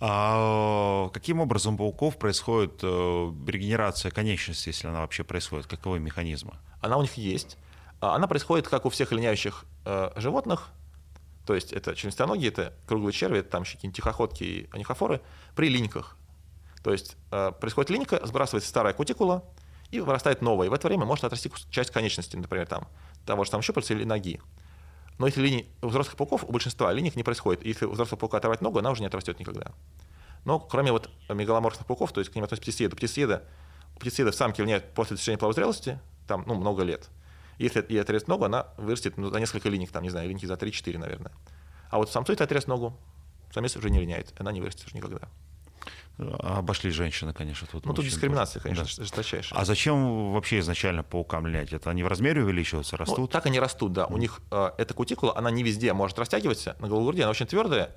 [0.03, 2.87] А каким образом у пауков происходит э,
[3.47, 5.67] регенерация конечности, если она вообще происходит?
[5.67, 6.53] Каковы механизмы?
[6.81, 7.55] Она у них есть.
[7.99, 10.69] А она происходит, как у всех линяющих э, животных,
[11.45, 15.21] то есть это членистоногие, это круглые черви, это там еще какие-нибудь тихоходки и анихофоры,
[15.55, 16.17] при линьках.
[16.83, 19.43] То есть э, происходит линька, сбрасывается старая кутикула,
[19.91, 20.67] и вырастает новая.
[20.67, 22.87] И в это время может отрасти часть конечности, например, там,
[23.25, 24.39] того же там щупальца или ноги.
[25.21, 27.63] Но если линий у взрослых пауков, у большинства линий не происходит.
[27.63, 29.71] Если у взрослого паука оторвать ногу, она уже не отрастет никогда.
[30.45, 33.43] Но кроме вот мегаломорфных пауков, то есть к ним относятся птицеиды, птицеида,
[33.95, 37.07] у птицеидов самки линяют после достижения половой зрелости, там, ну, много лет.
[37.59, 40.55] Если ей отрезать ногу, она вырастет ну, за несколько линий, там, не знаю, линьки за
[40.55, 41.31] 3-4, наверное.
[41.91, 42.97] А вот самцу это отрезать ногу,
[43.53, 45.19] самец уже не линяет, она не вырастет уже никогда.
[46.39, 47.67] Обошли женщины, конечно.
[47.67, 49.03] Тут ну, тут дискриминация, конечно, да.
[49.03, 49.59] жесточайшая.
[49.59, 51.73] А зачем вообще изначально паукам линять?
[51.73, 53.17] Это они в размере увеличиваются, растут?
[53.17, 54.03] Ну, так они растут, да.
[54.03, 54.13] Mm.
[54.13, 56.75] У них э, эта кутикула, она не везде может растягиваться.
[56.79, 57.95] На голову груди она очень твердая,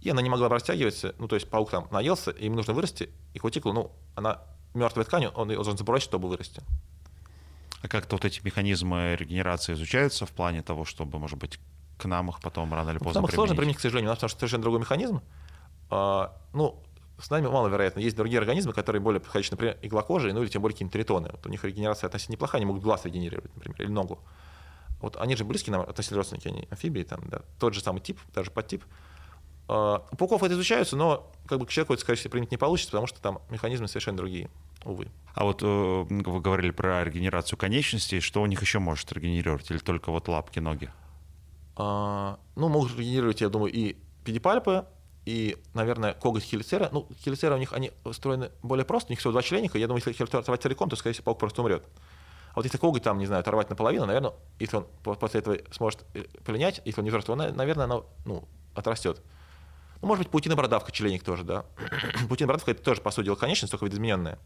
[0.00, 1.14] и она не могла бы растягиваться.
[1.18, 4.42] Ну, то есть паук там наелся, и ему нужно вырасти, и кутикула, ну, она
[4.74, 6.62] мертвая ткань, он ее должен забрать, чтобы вырасти.
[7.82, 11.58] А как-то вот эти механизмы регенерации изучаются в плане того, чтобы, может быть,
[11.98, 14.18] к нам их потом рано или поздно Нам их сложно применить, к сожалению, у нас
[14.18, 15.22] потому что совершенно другой механизм.
[15.90, 16.82] А, ну,
[17.18, 18.00] с нами маловероятно.
[18.00, 21.30] Есть другие организмы, которые более подходящие, например, иглокожие, ну или тем более какие-то тритоны.
[21.32, 24.20] Вот у них регенерация относительно неплохая, они могут глаз регенерировать, например, или ногу.
[25.00, 28.18] Вот они же близкие нам относительно родственники, они амфибии, там, да, тот же самый тип,
[28.34, 28.84] даже подтип.
[29.68, 32.56] А, у пауков это изучаются, но как бы к человеку это, скорее всего, применить не
[32.56, 34.50] получится, потому что там механизмы совершенно другие,
[34.84, 35.08] увы.
[35.34, 39.78] А вот э, вы говорили про регенерацию конечностей, что у них еще может регенерировать, или
[39.78, 40.90] только вот лапки, ноги?
[41.76, 44.86] А, ну, могут регенерировать, я думаю, и педипальпы,
[45.26, 46.88] и, наверное, коготь хелицера.
[46.92, 49.76] Ну, хелицера у них, они устроены более просто, у них всего два членника.
[49.76, 51.84] Я думаю, если хелицера оторвать целиком, то, скорее всего, паук просто умрет.
[52.52, 56.04] А вот если коготь там, не знаю, оторвать наполовину, наверное, если он после этого сможет
[56.14, 59.20] э, полинять, если он не взрослый, он, наверное, оно, ну, отрастет.
[60.00, 61.66] Ну, может быть, паутина-бородавка, членик тоже, да.
[62.28, 64.38] Паутина-бородавка— это тоже, по сути дела, конечность, только видоизмененная.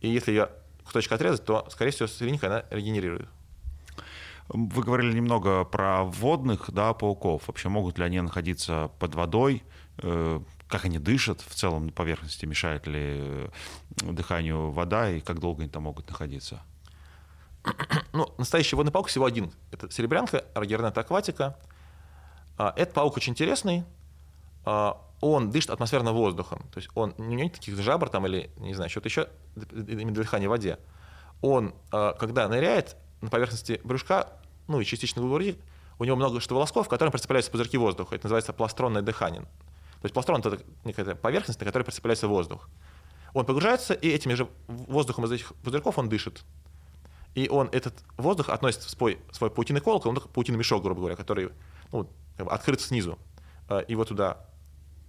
[0.00, 0.50] И если ее
[0.84, 3.28] кусочек отрезать, то, скорее всего, свинька, она регенерирует.
[4.48, 7.46] Вы говорили немного про водных да, пауков.
[7.46, 9.62] Вообще могут ли они находиться под водой?
[9.98, 12.46] Э, как они дышат в целом на поверхности?
[12.46, 13.48] Мешает ли э,
[14.02, 15.10] дыханию вода?
[15.10, 16.62] И как долго они там могут находиться?
[18.12, 19.52] Ну, настоящий водный паук всего один.
[19.70, 21.56] Это серебрянка, аргернета акватика.
[22.58, 23.84] А, этот паук очень интересный.
[24.64, 26.60] А, он дышит атмосферным воздухом.
[26.72, 29.28] То есть он не нет таких жабр там или, не знаю, что-то еще,
[29.72, 30.78] именно дыхание в воде.
[31.40, 34.28] Он, а, когда ныряет на поверхности брюшка,
[34.68, 35.58] ну и частично в груди,
[35.98, 38.14] у него много что волосков, в котором прицепляются пузырьки воздуха.
[38.14, 39.46] Это называется пластронное дыхание.
[40.02, 42.68] То есть пластрон— это некая поверхность, на которой прицепляется воздух.
[43.34, 46.44] Он погружается, и этим же воздухом из этих пузырьков он дышит.
[47.34, 51.00] И он этот воздух относит в свой, свой паутинный колокол, он такой паутинный мешок, грубо
[51.00, 51.50] говоря, который
[51.92, 53.18] ну, как бы открыт снизу.
[53.68, 54.44] Э, его туда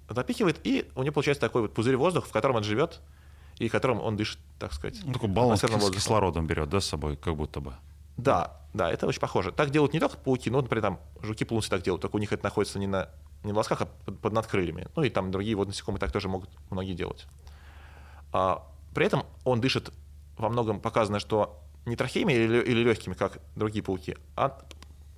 [0.09, 3.01] запихивает, и у него получается такой вот пузырь воздуха, в котором он живет,
[3.57, 4.99] и которым он дышит, так сказать.
[5.03, 7.73] Ну, такой баллон с кислородом берет, да, с собой, как будто бы.
[8.15, 9.51] Да, да, это очень похоже.
[9.51, 12.31] Так делают не только пауки, но, например, там жуки плунцы так делают, только у них
[12.31, 13.09] это находится не на,
[13.43, 14.87] не на волосках, а под, под надкрыльями.
[14.95, 17.25] Ну и там другие вот насекомые так тоже могут многие делать.
[18.31, 19.91] А, при этом он дышит,
[20.37, 24.57] во многом показано, что не трахеями или, или легкими, как другие пауки, а,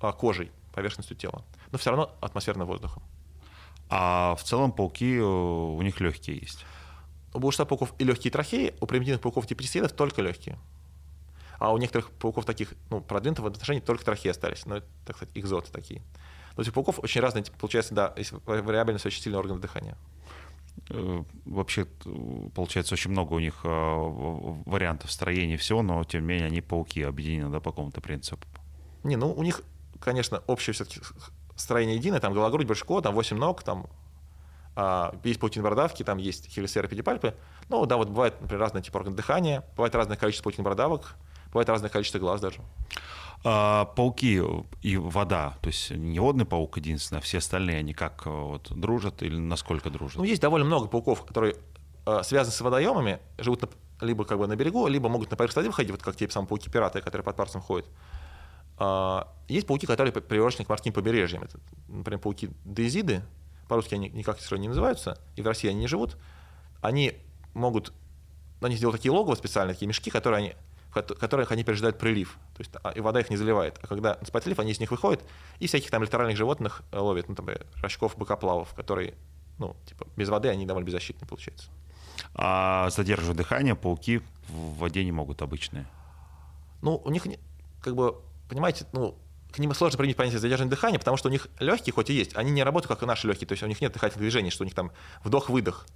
[0.00, 1.44] а кожей, поверхностью тела.
[1.72, 3.02] Но все равно атмосферным воздухом.
[3.88, 6.64] А в целом пауки, э, у них легкие есть?
[7.32, 10.58] У большинства пауков и легкие трахеи, у примитивных пауков типа только легкие.
[11.58, 14.66] А у некоторых пауков таких, ну, продвинутых в отношении только трахеи остались.
[14.66, 16.02] Ну, это, так сказать, экзоты такие.
[16.56, 18.14] Но этих пауков очень разные, получается, да,
[18.46, 19.96] вариабельность очень сильный орган дыхания.
[20.90, 21.86] Э, вообще,
[22.54, 27.02] получается, очень много у них э, вариантов строения всего, но, тем не менее, они пауки
[27.02, 28.46] объединены, да, по какому-то принципу.
[29.04, 29.62] Не, ну, у них,
[30.00, 31.00] конечно, общее все-таки
[31.56, 33.86] строение единое, там голова, грудь, брюшко, там 8 ног, там
[34.74, 37.34] а, есть паутин бородавки, там есть хелисеры, педипальпы.
[37.68, 41.16] Ну, да, вот бывает, например, разные типы органов дыхания, бывает разное количество паутин бородавок,
[41.52, 42.60] Бывает разное количество глаз даже.
[43.44, 44.42] А, пауки
[44.82, 49.22] и вода, то есть не водный паук единственное, а все остальные, они как вот, дружат
[49.22, 50.16] или насколько дружат?
[50.16, 51.54] Ну, есть довольно много пауков, которые
[52.06, 53.68] э, связаны с водоемами, живут на,
[54.04, 56.48] либо как бы на берегу, либо могут на поверхность воды выходить, вот как те самые
[56.48, 57.86] пауки-пираты, которые под парусом ходят.
[58.78, 61.42] А, есть пауки, которые привержены к морским побережьям.
[61.44, 63.22] Это, например, пауки дезиды,
[63.68, 66.16] по-русски они никак не называются, и в России они не живут.
[66.80, 67.14] Они
[67.54, 67.92] могут,
[68.60, 70.54] они сделают такие логово специальные, такие мешки, которые они
[71.02, 72.38] которых они пережидают прилив.
[72.56, 73.78] То есть а, и вода их не заливает.
[73.82, 75.22] А когда наступает прилив, они из них выходят
[75.58, 79.14] и всяких там литеральных животных э, ловят, ну, там, рачков, быкоплавов, которые,
[79.58, 81.68] ну, типа, без воды они довольно беззащитны, получается.
[82.34, 85.86] А задерживать дыхание пауки в воде не могут обычные?
[86.82, 87.24] Ну, у них,
[87.82, 88.16] как бы,
[88.48, 89.18] понимаете, ну,
[89.52, 92.36] к ним сложно принять понятие задержания дыхания, потому что у них легкие хоть и есть,
[92.36, 94.64] они не работают, как и наши легкие, то есть у них нет дыхательных движений, что
[94.64, 94.92] у них там
[95.24, 95.86] вдох-выдох.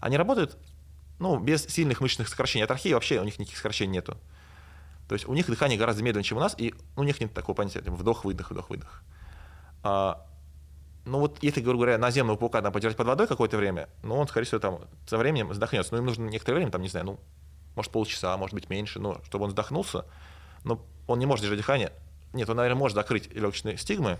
[0.00, 0.56] Они работают
[1.18, 2.64] ну, без сильных мышечных сокращений.
[2.64, 4.16] От археи вообще у них никаких сокращений нету.
[5.08, 7.56] То есть у них дыхание гораздо медленнее, чем у нас, и у них нет такого
[7.56, 9.02] понятия, вдох-выдох, вдох-выдох.
[9.82, 10.26] А,
[11.06, 14.28] ну вот если, грубо говоря, наземного паука там подержать под водой какое-то время, ну он,
[14.28, 15.94] скорее всего, там со временем вздохнется.
[15.94, 17.20] Но им нужно некоторое время, там, не знаю, ну,
[17.74, 20.04] может, полчаса, может быть, меньше, но чтобы он вздохнулся.
[20.64, 21.92] Но он не может держать дыхание.
[22.34, 24.18] Нет, он, наверное, может закрыть легочные стигмы,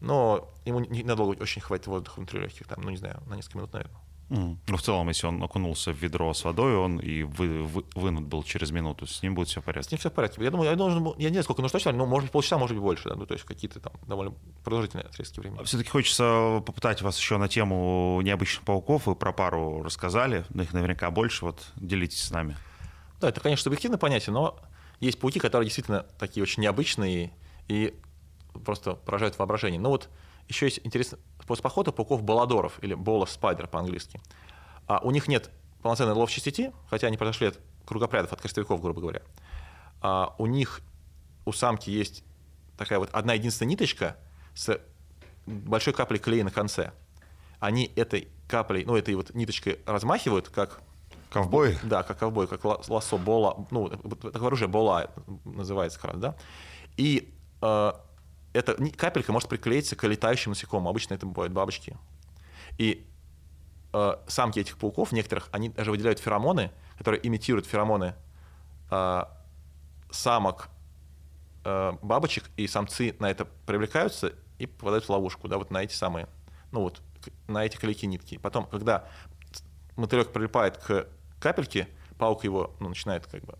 [0.00, 3.72] но ему ненадолго очень хватит воздуха внутри легких, там, ну, не знаю, на несколько минут,
[3.74, 4.00] наверное.
[4.30, 4.56] Mm.
[4.66, 8.24] Ну, в целом, если он окунулся в ведро с водой, он и вы, вы, вынут
[8.24, 9.88] был через минуту, с ним будет все в порядке.
[9.88, 10.42] С ним все в порядке.
[10.42, 12.76] Я думаю, я должен, я не знаю, сколько нужно точно, но может быть полчаса, может
[12.76, 14.34] быть больше, да, ну, то есть какие-то там довольно
[14.64, 15.62] продолжительные отрезки времени.
[15.64, 19.06] Все-таки хочется попытать вас еще на тему необычных пауков.
[19.06, 21.44] Вы про пару рассказали, но их наверняка больше.
[21.44, 22.56] Вот делитесь с нами.
[23.20, 24.58] Да, это, конечно, субъективное понятие, но
[25.00, 27.32] есть пауки, которые действительно такие очень необычные
[27.68, 27.94] и
[28.64, 29.80] просто поражают воображение.
[29.80, 30.08] Ну вот
[30.48, 34.20] еще есть интересный способ охоты пауков баладоров, или бола спайдер по-английски.
[34.86, 35.50] А у них нет
[35.82, 39.22] полноценной ловчей сети, хотя они подошли от кругопрядов, от крестовиков, грубо говоря.
[40.00, 40.80] а, у них,
[41.44, 42.24] у самки есть
[42.76, 44.16] такая вот одна единственная ниточка
[44.54, 44.80] с
[45.46, 46.92] большой каплей клея на конце.
[47.60, 50.80] Они этой каплей, ну, этой вот ниточкой размахивают, как
[51.34, 51.76] Ковбой?
[51.82, 55.10] Да, как ковбой, как лосо, бола, ну, такое оружие бола
[55.44, 56.36] называется как раз, да.
[56.96, 57.92] И э,
[58.54, 60.88] эта капелька может приклеиться к летающим насекомым.
[60.88, 61.98] Обычно это бывают бабочки.
[62.78, 63.06] И
[63.92, 68.14] э, самки этих пауков, некоторых, они даже выделяют феромоны, которые имитируют феромоны
[68.90, 69.24] э,
[70.10, 70.68] самок
[71.64, 75.94] э, бабочек, и самцы на это привлекаются и попадают в ловушку, да, вот на эти
[75.94, 76.28] самые,
[76.70, 77.02] ну вот,
[77.48, 78.38] на эти клейки нитки.
[78.38, 79.08] Потом, когда
[79.96, 81.08] мотылек прилипает к
[81.40, 81.88] капельке,
[82.18, 83.58] паук его ну, начинает как бы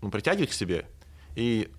[0.00, 0.86] ну, притягивать к себе,
[1.34, 1.72] и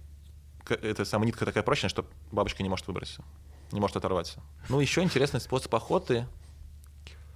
[0.75, 3.23] эта самая нитка такая прочная, что бабочка не может выбраться,
[3.71, 4.41] не может оторваться.
[4.69, 6.27] Ну, еще интересный способ охоты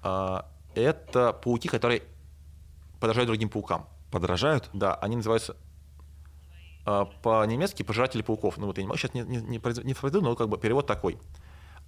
[0.03, 2.03] а,— это пауки, которые
[2.99, 3.87] подражают другим паукам.
[4.11, 4.69] Подражают?
[4.73, 5.55] Да, они называются
[6.85, 8.57] а, по-немецки пожиратели пауков.
[8.57, 10.87] Ну вот я не могу сейчас не, не, не, не произведу, но как бы перевод
[10.87, 11.17] такой.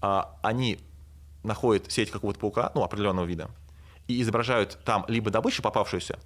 [0.02, 0.80] А, они
[1.44, 3.50] находят сеть какого-то паука, ну, определенного вида,
[4.08, 6.20] и изображают там либо добычу попавшуюся,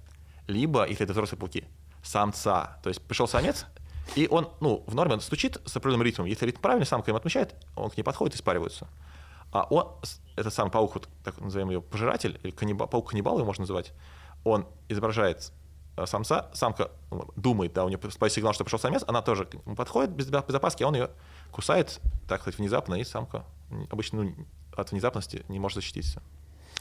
[0.46, 1.64] либо, если это взрослые пауки,
[2.02, 2.78] самца.
[2.82, 3.66] То есть пришел самец,
[4.14, 6.26] и он, ну, в норме он стучит с определенным ритмом.
[6.26, 8.88] Если ритм правильный, самка им отмечает, он к ней подходит и спаривается.
[9.52, 9.88] А он,
[10.36, 13.92] этот самый паук, вот, так назовем его, пожиратель, или канниба, паук-каннибал его можно называть,
[14.44, 15.52] он изображает
[15.96, 20.10] э, самца, самка ну, думает, да, у нее сигнал, что пришел самец, она тоже подходит
[20.10, 21.10] без, без опаски, а он ее
[21.50, 23.44] кусает, так сказать, внезапно, и самка
[23.90, 24.34] обычно ну,
[24.76, 26.22] от внезапности не может защититься.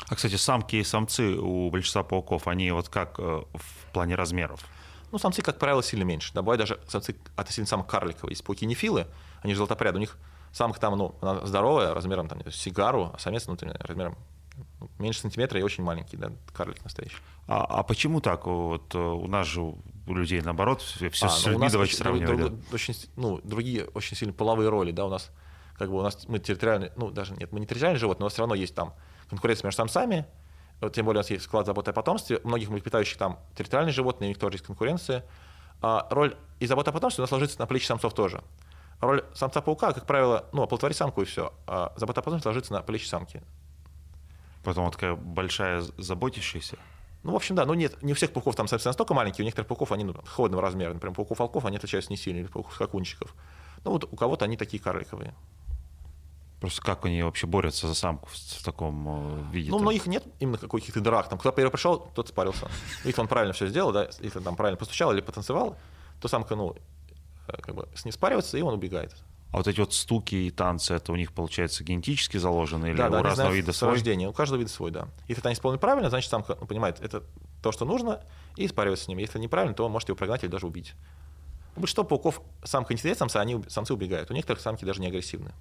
[0.10, 4.66] А, кстати, самки и самцы у большинства пауков, они вот как э, в плане размеров?
[5.12, 6.34] Ну, самцы, как правило, сильно меньше.
[6.34, 8.34] Да, бывают даже самцы относительно самых карликовые.
[8.34, 9.08] Есть пауки нефилы,
[9.42, 10.18] они же золотопряд, у них
[10.52, 14.18] самка там, ну, здоровая, размером там, сигару, а самец, ну, размером
[14.80, 17.18] ну, меньше сантиметра и очень маленький, да, карлик настоящий.
[17.48, 18.46] А, а почему так?
[18.46, 22.38] Вот э, у нас же у людей наоборот все а, с ну, людьми давайте сравнивать.
[22.38, 22.58] Друг, да?
[22.74, 25.32] очень, ну, другие очень сильно половые роли, да, у нас
[25.78, 28.40] как бы у нас мы территориальные, ну даже нет, мы не территориальные животные, но все
[28.40, 28.94] равно есть там
[29.30, 30.26] конкуренция между самцами,
[30.94, 34.28] тем более у нас есть склад заботы о потомстве, у многих млекопитающих там территориальные животные,
[34.28, 35.26] у них тоже есть конкуренция.
[35.82, 38.44] А роль и забота о потомстве у нас ложится на плечи самцов тоже.
[39.00, 42.82] Роль самца-паука, как правило, ну, оплодотворить самку и все, а забота о потомстве ложится на
[42.82, 43.44] плечи самки.
[44.64, 46.78] Потом такая большая заботящаяся.
[47.24, 49.46] Ну, в общем, да, ну нет, не у всех пауков там совсем настолько маленькие, у
[49.46, 50.94] некоторых пауков они ну, холодного размера.
[50.94, 53.36] Например, пауков-волков они отличаются не сильно, или пауков-скакунчиков.
[53.84, 55.34] Ну, вот у кого-то они такие карликовые.
[56.60, 59.70] Просто как они вообще борются за самку в, в таком э, виде?
[59.70, 61.30] Ну, многих нет именно каких-то драк.
[61.30, 62.68] Там, кто первый пришел, тот спарился.
[63.04, 65.78] Если он правильно все сделал, да, если там правильно постучал или потанцевал,
[66.20, 66.76] то самка, ну,
[67.48, 69.16] э, как бы с ней спаривается, и он убегает.
[69.52, 73.10] А вот эти вот стуки и танцы, это у них, получается, генетически заложено или да,
[73.10, 73.92] да, у разного вида свой?
[73.92, 75.08] рождения, у каждого вида свой, да.
[75.28, 77.24] Если это они исполнены правильно, значит, самка ну, понимает, это
[77.62, 78.22] то, что нужно,
[78.56, 79.20] и спаривается с ним.
[79.20, 80.96] Если неправильно, то может его прогнать или даже убить.
[81.76, 84.32] У большинства пауков самка не самца, они, самцы убегают.
[84.32, 85.54] У некоторых самки даже не агрессивны.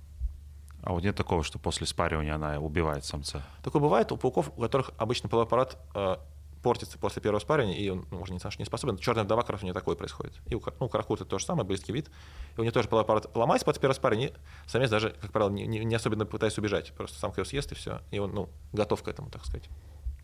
[0.86, 3.42] А вот нет такого, что после спаривания она убивает самца?
[3.64, 6.16] Такое бывает у пауков, у которых обычно половой аппарат э,
[6.62, 8.96] портится после первого спаривания, и он, ну, может, не, не способен.
[8.96, 10.34] Черная вдова как раз у нее такое происходит.
[10.46, 12.08] И у, ну, у каракута то же самое, близкий вид.
[12.56, 15.50] И у нее тоже половой аппарат ломается после первого спаривания, и самец даже, как правило,
[15.50, 16.92] не, не, не особенно пытается убежать.
[16.92, 18.00] Просто самка его съест, и все.
[18.12, 19.68] И он ну, готов к этому, так сказать.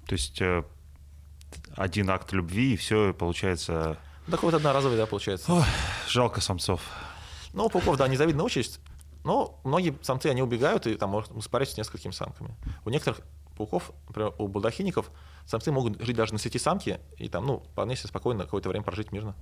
[0.06, 0.62] То есть э,
[1.74, 3.98] один акт любви, и все получается...
[4.30, 5.52] Такой вот одноразовый, да, получается.
[5.52, 5.64] Ох,
[6.06, 6.82] жалко самцов.
[7.52, 8.78] Ну, у пауков, да, незавидная участь.
[9.24, 12.56] Но многие самцы, они убегают и там могут спарить с несколькими самками.
[12.84, 13.20] У некоторых
[13.56, 15.10] пауков, например, у балдахиников,
[15.46, 18.84] самцы могут жить даже на сети самки и там, ну, вполне себе спокойно какое-то время
[18.84, 19.36] прожить мирно.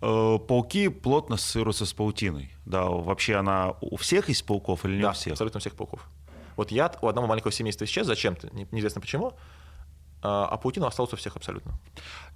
[0.00, 2.52] Э, пауки плотно ассоциируются с паутиной.
[2.66, 5.32] Да, вообще она у всех из пауков или не да, у всех?
[5.32, 6.06] абсолютно у всех пауков.
[6.56, 9.34] Вот яд у одного маленького семейства исчез зачем-то, неизвестно почему,
[10.22, 11.78] а, а паутина осталась у всех абсолютно.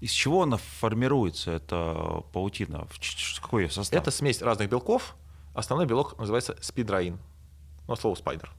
[0.00, 2.86] Из чего она формируется, эта паутина?
[3.40, 4.00] Какой ее состав?
[4.00, 5.16] Это смесь разных белков,
[5.54, 7.18] Основной белок называется спидраин.
[7.86, 8.50] Ну, слово спайдер.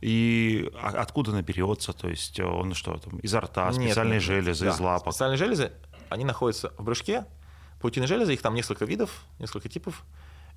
[0.00, 1.92] И откуда она берется?
[1.92, 4.70] То есть он что там, изо рта, специальные нет, железы, да.
[4.70, 5.12] из лапок?
[5.12, 5.72] Специальные железы,
[6.08, 7.26] они находятся в брюшке.
[7.80, 10.04] Паутины железы, их там несколько видов, несколько типов.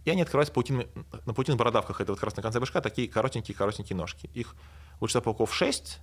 [0.05, 0.87] И они открываются паутинами,
[1.25, 2.01] на паутинных бородавках.
[2.01, 4.29] Это вот как раз на конце брюшка такие коротенькие-коротенькие ножки.
[4.33, 4.55] Их
[4.99, 5.99] у пауков 6,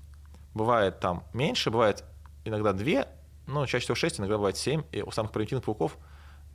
[0.55, 2.05] бывает там меньше, бывает
[2.45, 3.07] иногда 2,
[3.47, 4.83] но чаще всего 6, иногда бывает 7.
[4.93, 5.99] И у самых примитивных пауков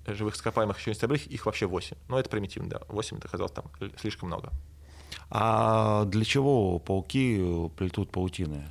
[0.08, 1.98] живых ископаемых еще нестабильных, их вообще 8.
[2.08, 2.82] Но это примитивно, да.
[2.88, 3.66] 8 это оказалось там
[4.00, 4.52] слишком много.
[5.30, 8.70] А для чего пауки плетут паутины?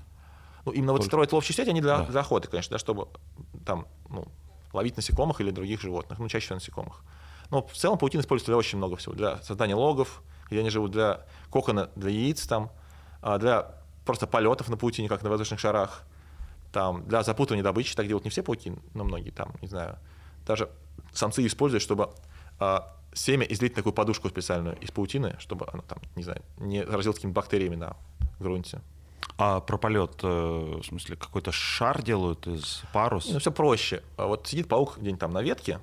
[0.64, 1.02] Ну, именно Только...
[1.02, 2.06] вот строят ловчую сеть, они для, да.
[2.06, 3.08] для охоты, конечно, да, чтобы
[3.66, 4.26] там, ну,
[4.72, 7.02] ловить насекомых или других животных, ну, чаще всего насекомых.
[7.50, 9.14] Но в целом паутина используется для очень много всего.
[9.14, 12.70] Для создания логов, где они живут, для кокона, для яиц, там,
[13.20, 16.02] а, для просто полетов на паутине, как на воздушных шарах,
[16.72, 19.98] там, для запутывания добычи, так делают не все пауки, но многие там, не знаю,
[20.46, 20.70] даже
[21.12, 22.10] самцы используют, чтобы
[22.58, 27.16] а, семя излить такую подушку специальную из паутины, чтобы оно там, не знаю, не заразилось
[27.16, 27.96] какими-то бактериями на
[28.40, 28.80] грунте.
[29.36, 33.28] А про полет, э, в смысле, какой-то шар делают из парус?
[33.32, 34.02] Ну, все проще.
[34.16, 35.80] А Вот сидит паук где-нибудь там на ветке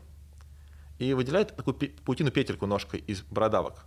[0.99, 3.85] и выделяет такую пе- паутину-петельку ножкой из бородавок.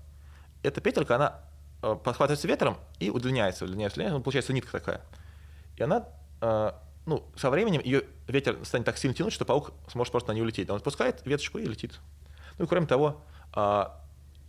[0.62, 1.40] Эта петелька, она
[1.82, 5.00] э, подхватывается ветром и удлиняется, удлиняется, удлиняется, ну, получается нитка такая.
[5.76, 6.08] И она,
[6.40, 6.72] э,
[7.06, 10.44] ну, со временем ее ветер станет так сильно тянуть, что паук сможет просто на нее
[10.44, 10.70] улететь.
[10.70, 12.00] Он отпускает веточку и летит.
[12.58, 14.00] Ну и кроме того, а,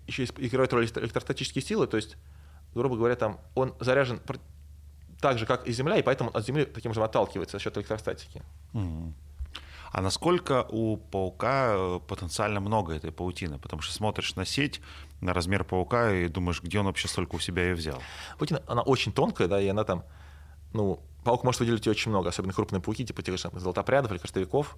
[0.08, 2.18] еще играют роль электро- электростатические силы, то есть,
[2.74, 4.22] грубо говоря, там он заряжен
[5.20, 8.42] так же, как и Земля, и поэтому от Земли таким же отталкивается за счет электростатики.
[8.74, 9.16] Мгм.
[9.92, 13.58] А насколько у паука э, потенциально много этой паутины?
[13.58, 14.82] Потому что смотришь на сеть,
[15.22, 18.02] на размер паука и думаешь, где он вообще столько у себя ее взял?
[18.38, 20.04] Паутина, она очень тонкая, да, и она там,
[20.74, 24.78] ну, паук может выделить очень много, особенно крупные пауки, типа тех же золотопрядов или крестовиков.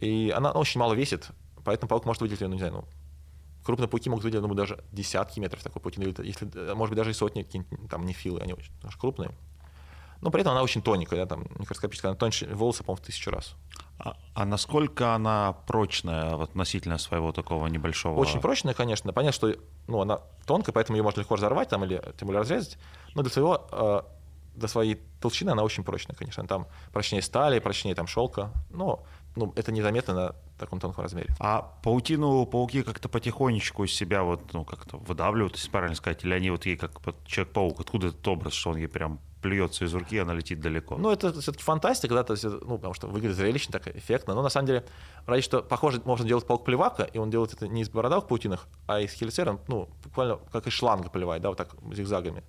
[0.00, 1.28] И она очень мало весит,
[1.64, 2.84] поэтому паук может выделить ее, ну, не знаю, ну,
[3.64, 7.10] крупные пауки могут выделить, ну, даже десятки метров такой паутины, если, э, может быть, даже
[7.10, 9.30] и сотни, какие-нибудь там нефилы, они очень даже крупные.
[10.22, 13.30] Но при этом она очень тоненькая, да, там, микроскопическая, она тоньше волоса, по-моему, в тысячу
[13.30, 13.54] раз.
[13.98, 18.18] А, а насколько она прочная вот, относительно своего такого небольшого?
[18.18, 19.12] Очень прочная, конечно.
[19.12, 19.54] Понятно, что
[19.88, 22.78] ну, она тонкая, поэтому ее можно легко разорвать там, или тем более разрезать.
[23.14, 24.02] Но для своего э,
[24.54, 26.46] до своей толщины она очень прочная, конечно.
[26.46, 28.50] Там прочнее стали, прочнее там шелка.
[28.70, 31.34] Но ну, это незаметно на таком тонком размере.
[31.38, 36.34] А паутину пауки как-то потихонечку из себя вот, ну, как-то выдавливают, если правильно сказать, или
[36.34, 40.18] они вот ей как Человек-паук, откуда этот образ, что он ей прям плюется из руки,
[40.18, 40.96] она летит далеко?
[40.96, 44.34] Ну, это все-таки фантастика, да, то есть, ну, потому что выглядит зрелищно, так эффектно.
[44.34, 44.84] Но на самом деле,
[45.26, 48.68] ради что похоже, можно делать паук плевака, и он делает это не из бородавок паутинах,
[48.86, 52.44] а из хелицера, ну, буквально как из шланга поливает, да, вот так зигзагами.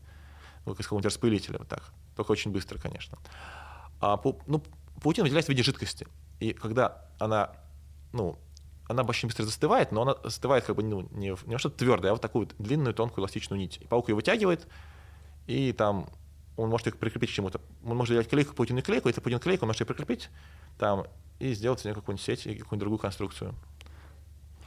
[0.66, 1.92] Ну, из какого-нибудь распылителя, вот так.
[2.16, 3.18] Только очень быстро, конечно.
[4.00, 4.64] А, ну,
[5.02, 6.08] паутина выделяется в виде жидкости.
[6.40, 7.52] И когда она,
[8.12, 8.38] ну,
[8.88, 12.14] она очень быстро застывает, но она застывает как бы ну, не, не что-то твердое, а
[12.14, 13.78] вот такую длинную тонкую эластичную нить.
[13.82, 14.68] И паук ее вытягивает,
[15.48, 16.10] и там
[16.56, 17.62] он может ее прикрепить к чему-то.
[17.86, 20.30] Он может взять клейку, паутинную клейку, если паутинную клейку, он может ее прикрепить
[20.78, 21.06] там
[21.40, 23.56] и сделать из нее какую-нибудь сеть или какую-нибудь другую конструкцию.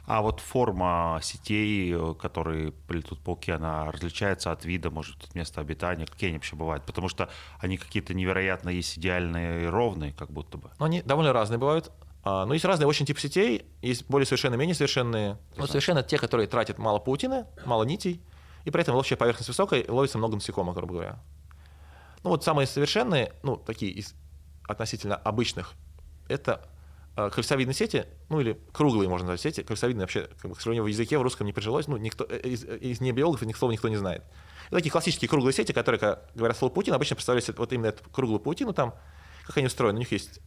[0.06, 5.60] А вот форма сетей, э, которые плетут пауки, она различается от вида, может, от места
[5.60, 6.06] обитания?
[6.06, 6.84] Какие они вообще бывают?
[6.84, 10.70] Потому что они какие-то невероятно есть идеальные и ровные, как будто бы.
[10.78, 11.90] Но они довольно разные бывают.
[12.22, 15.38] А, Но есть разные очень типы сетей, есть более совершенные, менее совершенные.
[15.56, 18.22] Ну, совершенно те, которые тратят мало паутины, мало нитей,
[18.64, 21.18] и при этом ловчая поверхность высокая, и ловится много насекомых, грубо говоря.
[22.22, 24.14] Ну вот самые совершенные, ну такие из
[24.68, 25.74] относительно обычных,
[26.28, 26.68] это
[27.16, 29.62] кольцевидные сети, ну или круглые, можно назвать, сети.
[29.62, 32.40] Кольцевидные вообще, как бы, к сожалению, в языке в русском не прижилось, ну никто, э,
[32.40, 34.22] из, из небиологов этих слов никто не знает.
[34.66, 38.08] Это такие классические круглые сети, которые, когда говорят слово паутина, обычно представляют вот именно эту
[38.10, 38.94] круглую паутину там,
[39.46, 39.96] как они устроены.
[39.96, 40.40] У них есть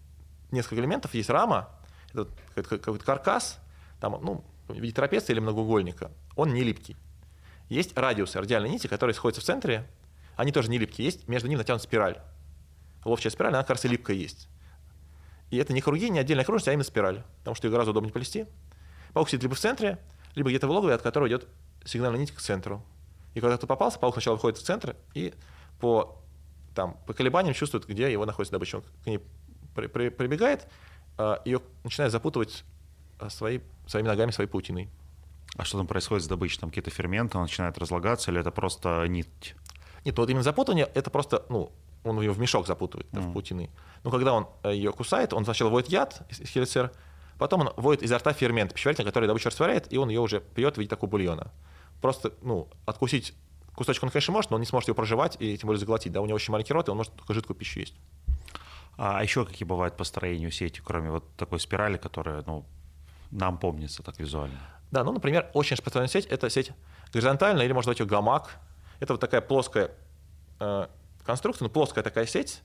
[0.51, 1.69] несколько элементов, есть рама,
[2.13, 2.27] это
[2.63, 3.59] какой-то каркас,
[3.99, 6.95] там, ну, в виде трапеции или многоугольника, он не липкий.
[7.67, 9.89] Есть радиусы, радиальные нити, которые сходятся в центре,
[10.35, 12.21] они тоже не липкие, есть между ними натянута спираль.
[13.05, 14.49] Ловчая спираль, она, кажется, липкая есть.
[15.49, 18.13] И это не круги, не отдельная окружность, а именно спираль, потому что ее гораздо удобнее
[18.13, 18.45] плести.
[19.13, 19.99] Паук сидит либо в центре,
[20.35, 21.47] либо где-то в логове, от которого идет
[21.85, 22.83] сигнальная нить к центру.
[23.33, 25.33] И когда ты попался, паук сначала выходит в центр и
[25.79, 26.21] по,
[26.75, 28.77] там, по колебаниям чувствует, где его находится добыча.
[28.77, 29.19] Он к ней
[29.75, 30.67] при- при- прибегает,
[31.17, 32.63] а, ее начинает запутывать
[33.19, 34.89] а, свои, своими ногами, своей паутиной.
[35.57, 36.59] А что там происходит с добычей?
[36.59, 39.55] Там какие-то ферменты начинают разлагаться, или это просто нить?
[40.05, 41.71] Нет, ну вот именно запутывание, это просто, ну,
[42.03, 43.69] он ее в мешок запутывает, да, в паутины.
[44.03, 46.91] Но когда он э, ее кусает, он сначала вводит яд из хелицера,
[47.37, 50.75] потом он вводит изо рта фермент пищеварительный, который добычу растворяет, и он ее уже пьет
[50.75, 51.51] в виде такого бульона.
[52.01, 53.33] Просто, ну, откусить
[53.75, 56.11] кусочек он, конечно, может, но он не сможет его проживать и тем более заглотить.
[56.11, 57.95] Да, у него очень маленький рот, и он может только жидкую пищу есть.
[58.97, 62.65] А еще какие бывают по строению сети, кроме вот такой спирали, которая, ну,
[63.31, 64.59] нам помнится так визуально?
[64.91, 66.71] Да, ну, например, очень распространенная сеть– это сеть
[67.13, 68.59] горизонтальная, или можно назвать ее гамак.
[68.99, 69.91] Это вот такая плоская
[70.59, 70.87] э,
[71.29, 72.61] конструкция, ну, плоская такая сеть,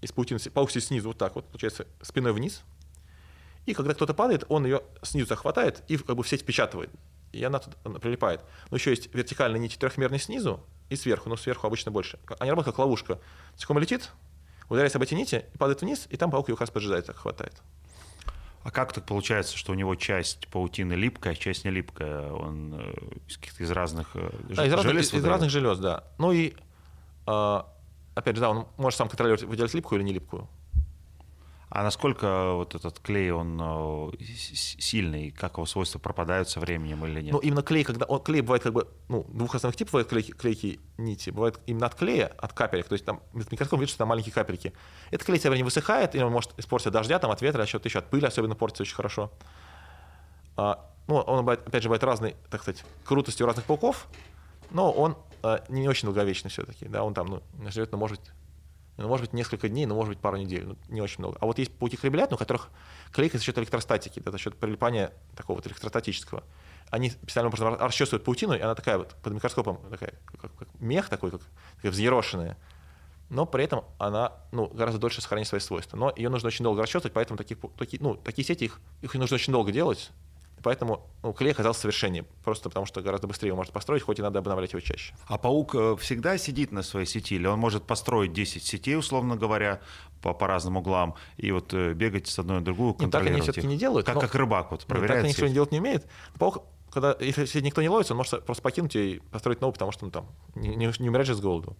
[0.00, 2.62] из паутины, сидит снизу вот так вот, получается, спиной вниз.
[3.66, 6.88] И когда кто-то падает, он ее снизу захватает и как бы в сеть впечатывает.
[7.32, 8.40] И она тут она прилипает.
[8.70, 12.18] Но еще есть вертикальные нити трехмерные снизу и сверху, но сверху обычно больше.
[12.38, 13.20] Они работают как ловушка.
[13.52, 14.10] Насекомое летит,
[14.70, 17.16] ударяется об эти нити, и падает вниз, и там паук ее как раз поджидает, так
[17.18, 17.62] хватает.
[18.62, 22.32] А как так получается, что у него часть паутины липкая, а часть не липкая?
[22.32, 22.94] Он э,
[23.28, 25.32] из каких-то из разных э, Да, из, разных, желез из выдает?
[25.32, 26.04] разных желез, да.
[26.18, 26.54] Ну и,
[27.26, 27.62] э,
[28.20, 30.48] опять же, да, он может сам контролировать, выделять липкую или не липкую.
[31.72, 35.30] А насколько вот этот клей, он э, сильный?
[35.30, 37.32] Как его свойства пропадают со временем или нет?
[37.32, 40.32] Ну, именно клей, когда он, клей бывает как бы, ну, двух основных типов бывает клейки,
[40.32, 41.30] клейкие нити.
[41.30, 44.72] Бывает именно от клея, от капелек, то есть там микроскоп видишь, что там маленькие капельки.
[45.12, 47.88] Этот клей со временем высыхает, и он может испортиться от дождя, там, от ветра, чего-то
[47.88, 49.30] еще, от пыли особенно портится очень хорошо.
[50.56, 54.08] А, ну, он, опять же, бывает разный, так сказать, крутости у разных пауков,
[54.72, 55.16] но он
[55.68, 56.86] не очень долговечный все-таки.
[56.86, 58.20] Да, он там ну, живет, ну, может
[59.00, 61.38] ну, может быть, несколько дней, но может быть пару недель, ну, не очень много.
[61.40, 62.68] А вот есть пауки крабелят, у которых
[63.12, 66.44] клейка за счет электростатики, да, за счет прилипания такого вот электростатического.
[66.90, 71.08] Они специально образом расчесывают паутину, и она такая вот под микроскопом, такая, как, как мех
[71.08, 71.40] такой, как,
[71.80, 72.58] как взъерошенная.
[73.30, 75.96] Но при этом она ну, гораздо дольше сохранит свои свойства.
[75.96, 79.36] Но ее нужно очень долго расчесывать, поэтому таких, такие, ну, такие сети, их, их нужно
[79.36, 80.10] очень долго делать,
[80.62, 84.22] Поэтому ну, клей оказался совершеннее, просто потому что гораздо быстрее его может построить, хоть и
[84.22, 85.14] надо обновлять его чаще.
[85.26, 89.36] А паук э, всегда сидит на своей сети, или он может построить 10 сетей, условно
[89.36, 89.80] говоря,
[90.22, 93.48] по, по разным углам, и вот э, бегать с одной на другую, контролировать Нет, так
[93.48, 94.06] они все-таки не делают.
[94.06, 96.06] Как, как рыбак вот проверяет Нет, так они делать не умеет.
[96.38, 99.92] Паук, когда, если никто не ловится, он может просто покинуть ее и построить новую, потому
[99.92, 101.76] что он там не, не, умирает же с голоду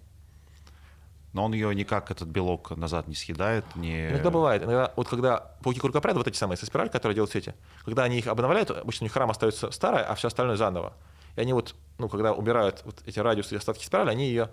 [1.33, 3.65] но он ее никак, этот белок, назад не съедает.
[3.77, 4.09] Не...
[4.11, 4.63] Иногда бывает.
[4.63, 7.55] Иногда, вот когда пауки кругопряда, вот эти самые со спираль, которые делают сети,
[7.85, 10.93] когда они их обновляют, обычно у них храм остается старая, а все остальное заново.
[11.37, 14.51] И они вот, ну, когда убирают вот эти радиусы и остатки спирали, они ее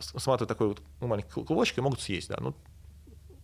[0.00, 2.28] сматывают такой вот ну, маленький клубочек и могут съесть.
[2.28, 2.38] Да.
[2.40, 2.54] Ну,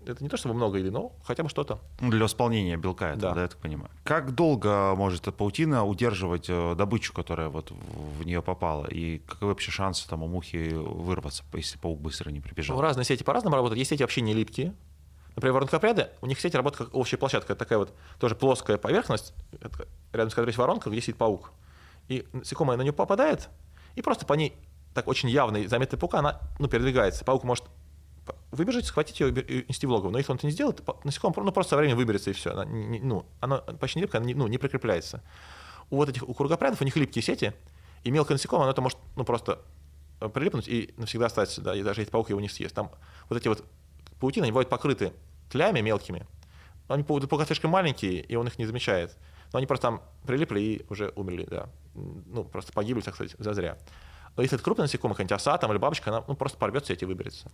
[0.07, 1.81] это не то чтобы много или но хотя бы что-то.
[2.01, 3.35] Для восполнения белка это, да.
[3.35, 3.91] да, я так понимаю.
[4.05, 8.87] Как долго может эта паутина удерживать э, добычу, которая вот в нее попала?
[8.87, 12.77] И каковы вообще шансы там у мухи вырваться, если паук быстро не прибежал?
[12.77, 13.79] Ну, разные сети по-разному работают.
[13.79, 14.75] Есть сети вообще не липкие.
[15.35, 17.55] Например, воронкопряды, у них сеть работает как общая площадка.
[17.55, 19.35] такая вот тоже плоская поверхность,
[20.13, 21.53] рядом с которой есть воронка, где сидит паук.
[22.09, 23.49] И насекомое на нее попадает,
[23.95, 24.55] и просто по ней
[24.95, 27.25] так очень явно заметная паука, она ну, передвигается.
[27.25, 27.65] Паук может
[28.53, 30.11] выбежать, схватить ее и нести в логово.
[30.11, 32.53] Но если он это не сделает, насекомое ну, просто со временем выберется и все.
[32.53, 35.23] Она, не, ну, она почти липкая, она не, ну, не прикрепляется.
[35.91, 37.55] У вот этих у кругопрядов у них липкие сети,
[38.05, 39.59] и мелкое насекомое, оно это может ну, просто
[40.21, 42.75] э, прилипнуть и навсегда остаться, да, и даже если паук его не съест.
[42.75, 42.91] Там
[43.29, 43.65] вот эти вот
[44.21, 45.13] паутины, они бывают покрыты
[45.51, 46.27] тлями мелкими,
[46.89, 49.17] но они пока слишком маленькие, и он их не замечает.
[49.53, 51.69] Но они просто там прилипли и уже умерли, да.
[51.95, 53.79] Ну, просто погибли, так сказать, зазря.
[54.37, 57.03] Но если это крупное насекомое, какая-нибудь оса там, или бабочка, она ну, просто порвет сеть
[57.03, 57.51] и выберется.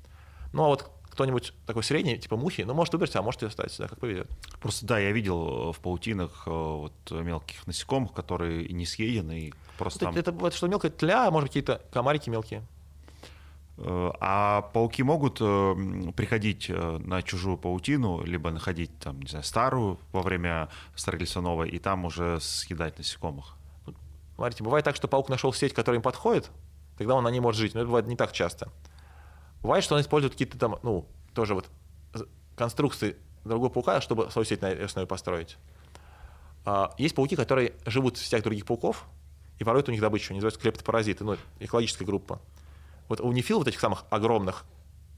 [0.53, 3.82] Ну, а вот кто-нибудь такой средний, типа мухи, ну, может выбраться, а может и остаться,
[3.82, 4.30] да, как повезет.
[4.61, 9.55] Просто, да, я видел в паутинах э, вот, мелких насекомых, которые и не съедены, и
[9.78, 10.20] просто вот там...
[10.20, 12.62] Это, это что мелкое тля, а может какие-то комарики мелкие.
[13.78, 19.99] Э, а пауки могут э, приходить на чужую паутину, либо находить там, не знаю, старую
[20.12, 23.57] во время строительства новой, и там уже съедать насекомых?
[24.36, 26.49] Смотрите, бывает так, что паук нашел сеть, которая им подходит,
[26.96, 28.70] тогда он на ней может жить, но это бывает не так часто.
[29.62, 31.68] Бывает, что он использует какие-то там, ну, тоже вот
[32.56, 35.56] конструкции другого паука, чтобы свою сеть на основе построить.
[36.64, 39.06] А, есть пауки, которые живут в сетях других пауков
[39.59, 40.32] и воруют у них добычу.
[40.32, 42.40] Они называются клептопаразиты, ну, экологическая группа.
[43.09, 44.64] Вот у нефил вот этих самых огромных,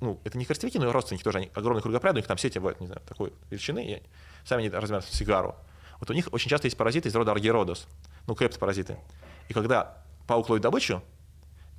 [0.00, 2.58] ну, это не коростовики, но и родственники тоже, они огромные кругопряды, у них там сети
[2.58, 4.02] бывают, не знаю, такой величины, и
[4.46, 5.56] сами они размером с сигару.
[5.98, 7.86] Вот у них очень часто есть паразиты из рода аргиродос,
[8.26, 8.98] ну, клептопаразиты.
[9.48, 11.02] И когда паук ловит добычу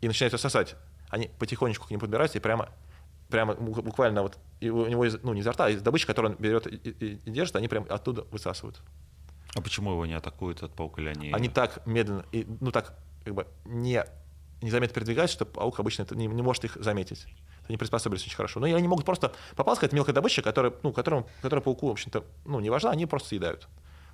[0.02, 0.76] и начинает ее сосать,
[1.12, 2.70] они потихонечку к ним подбираются и прямо
[3.30, 6.38] прямо буквально вот у него из, ну, не изо рта, а из добычи, которую он
[6.38, 8.82] берет и, и, и держит, они прям оттуда высасывают.
[9.56, 11.32] А почему его не атакуют этот паук или они...
[11.32, 14.04] Они так медленно, и, ну так как бы не,
[14.62, 17.26] незаметно передвигаются, что паук обычно это не, не может их заметить.
[17.68, 18.60] Они приспособились очень хорошо.
[18.60, 22.26] Но они могут просто попасть какая-то мелкая добыча, которая, ну, которому, которая пауку, в общем-то,
[22.46, 23.68] ну, не важна, они просто съедают.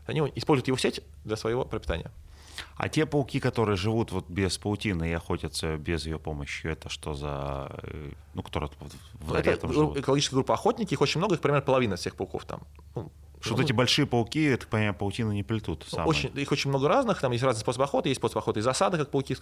[0.05, 2.11] Они используют его сеть для своего пропитания.
[2.75, 7.13] А те пауки, которые живут вот без паутины и охотятся без ее помощи, это что
[7.13, 7.69] за...
[7.83, 8.69] Э, ну, которые
[9.13, 9.97] в норе это живут?
[9.97, 12.61] экологическая группа охотники, их очень много, их примерно половина всех пауков там.
[12.95, 15.85] Ну, что ну, эти большие пауки, это, понимаю, паутину не плетут.
[15.93, 18.97] Очень, их очень много разных, там есть разные способы охоты, есть способ охоты из засады,
[18.97, 19.37] как пауки,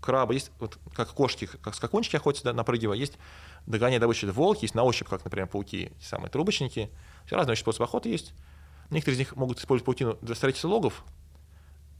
[0.00, 3.18] крабы, есть вот, как кошки, как скакунчики охотятся, да, напрыгивая, есть
[3.66, 6.90] догоняя добычу волки, есть на ощупь, как, например, пауки, самые трубочники.
[7.26, 8.32] Все разные способы охоты есть.
[8.90, 11.04] Некоторые из них могут использовать паутину для строительства логов,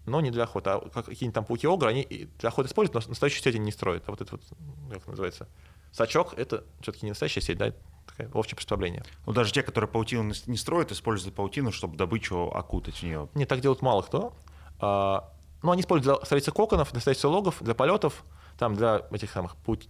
[0.07, 0.71] но не для охоты.
[0.71, 4.05] А какие-нибудь там пауки огры, они для охоты используют, но настоящую сеть они не строят.
[4.07, 4.43] А вот это вот,
[4.91, 5.49] как называется,
[5.93, 7.73] сачок, это все-таки не настоящая сеть, да,
[8.07, 9.05] такое общее представление.
[9.27, 13.29] Ну, даже те, которые паутину не строят, используют паутину, чтобы добычу окутать в нее.
[13.35, 14.35] Не, так делают мало кто.
[14.81, 15.33] А,
[15.63, 18.25] ну, они используют для строительства коконов, для строительства логов, для полетов,
[18.59, 19.89] там для этих самых путь,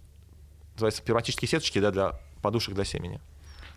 [0.73, 3.19] называется пневматические сеточки, да, для подушек для семени.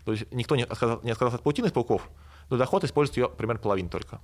[0.05, 2.09] То есть никто не отказался, не отказался от паутины из пауков,
[2.49, 4.19] но для охоты использует ее примерно половину только.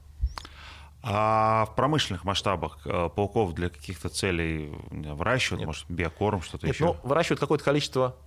[1.02, 5.68] А в промышленных масштабах э, пауков для каких-то целей выращивают, Нет.
[5.68, 6.86] может, биокорм, что-то Нет, еще?
[6.86, 8.18] Ну, выращивают какое-то количество,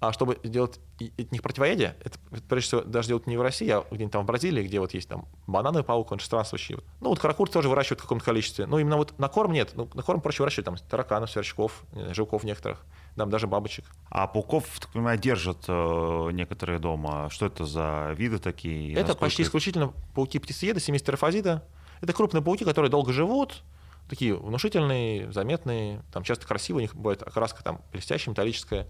[0.00, 0.78] а чтобы сделать
[1.18, 4.26] от них противоядие, это прежде всего даже делать не в России, а где-нибудь там в
[4.26, 6.76] Бразилии, где вот есть там банановый паук, он странствующий.
[7.00, 8.66] Ну, вот каракур тоже выращивают в каком-то количестве.
[8.66, 9.72] Но именно вот на корм нет.
[9.74, 12.84] Ну, на корм проще выращивать там тараканов, сверчков, жуков некоторых,
[13.16, 13.86] там даже бабочек.
[14.10, 17.28] А пауков, так понимаю, держат э, некоторые дома.
[17.30, 18.94] Что это за виды такие?
[18.94, 21.64] Это почти исключительно пауки-птицееды, семейства Theraphosidae.
[22.04, 23.62] Это крупные пауки, которые долго живут,
[24.10, 28.88] такие внушительные, заметные, там часто красивые, у них бывает окраска там блестящая, металлическая.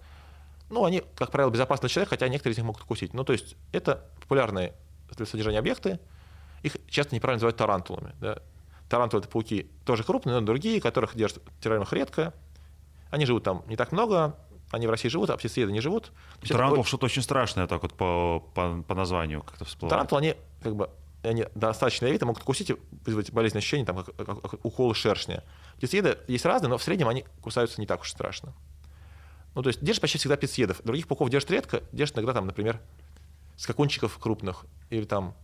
[0.68, 3.14] Ну, они, как правило, безопасны для человека, хотя некоторые из них могут укусить.
[3.14, 4.74] Ну, то есть это популярные
[5.16, 6.00] для содержания объекты.
[6.64, 8.16] Их часто неправильно называют тарантулами.
[8.20, 8.38] Да?
[8.88, 12.34] Тарантулы— это пауки тоже крупные, но другие, которых держат в террариумах редко.
[13.12, 14.36] Они живут там не так много,
[14.72, 16.10] они в России живут, а птицееды не живут.
[16.48, 16.88] Тарантул такой...
[16.88, 19.92] что-то очень страшное так вот по, по, по названию как-то всплывает.
[19.92, 20.90] Тарантул, они как бы
[21.24, 25.44] они достаточно ядовиты, могут укусить и вызвать болезненное ощущение, там, как, как, как уколы шершня.
[25.76, 28.54] Птицееды есть разные, но в среднем они кусаются не так уж страшно.
[29.54, 30.82] Ну, то есть держишь почти всегда птицеедов.
[30.84, 32.80] Других пауков держишь редко, держишь иногда, там, например,
[33.56, 35.34] скакунчиков крупных или там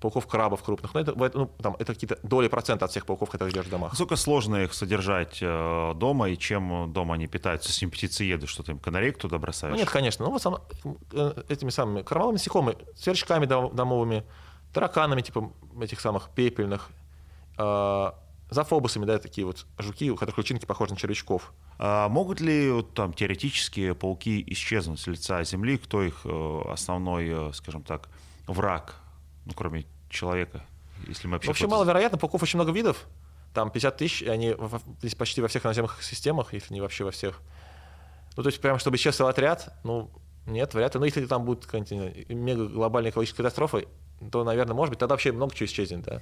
[0.00, 0.94] пауков крабов крупных.
[0.94, 3.92] Но это, ну, там, это какие-то доли процента от всех пауков, которые держишь в домах.
[3.92, 7.72] Насколько сложно их содержать э, дома, и чем дома они питаются?
[7.72, 9.72] С ним птицееды, что ты им канарейк туда бросаешь?
[9.72, 10.24] Ну, нет, конечно.
[10.24, 10.58] Ну, вот сам,
[11.12, 14.24] э, этими самыми кормовыми насекомыми, сверчками домовыми,
[14.72, 16.90] тараканами, типа этих самых пепельных,
[17.58, 18.12] э,
[18.50, 21.52] зафобусами, да, такие вот жуки, у которых личинки похожи на червячков.
[21.78, 25.78] А могут ли там теоретически пауки исчезнуть с лица Земли?
[25.78, 28.08] Кто их э, основной, э, скажем так,
[28.46, 28.96] враг,
[29.46, 30.64] ну, кроме человека?
[31.06, 33.06] Если мы вообще, вообще маловероятно, пауков очень много видов.
[33.54, 34.54] Там 50 тысяч, и они
[34.98, 37.40] здесь почти во всех наземных системах, если не вообще во всех.
[38.36, 40.10] Ну, то есть, прямо чтобы исчез отряд, ну,
[40.46, 41.00] нет, вряд ли.
[41.00, 43.82] Ну, если там будет какая-нибудь мега глобальная экологическая катастрофа,
[44.30, 46.20] то, наверное, может быть, тогда вообще много чего исчезнет, да.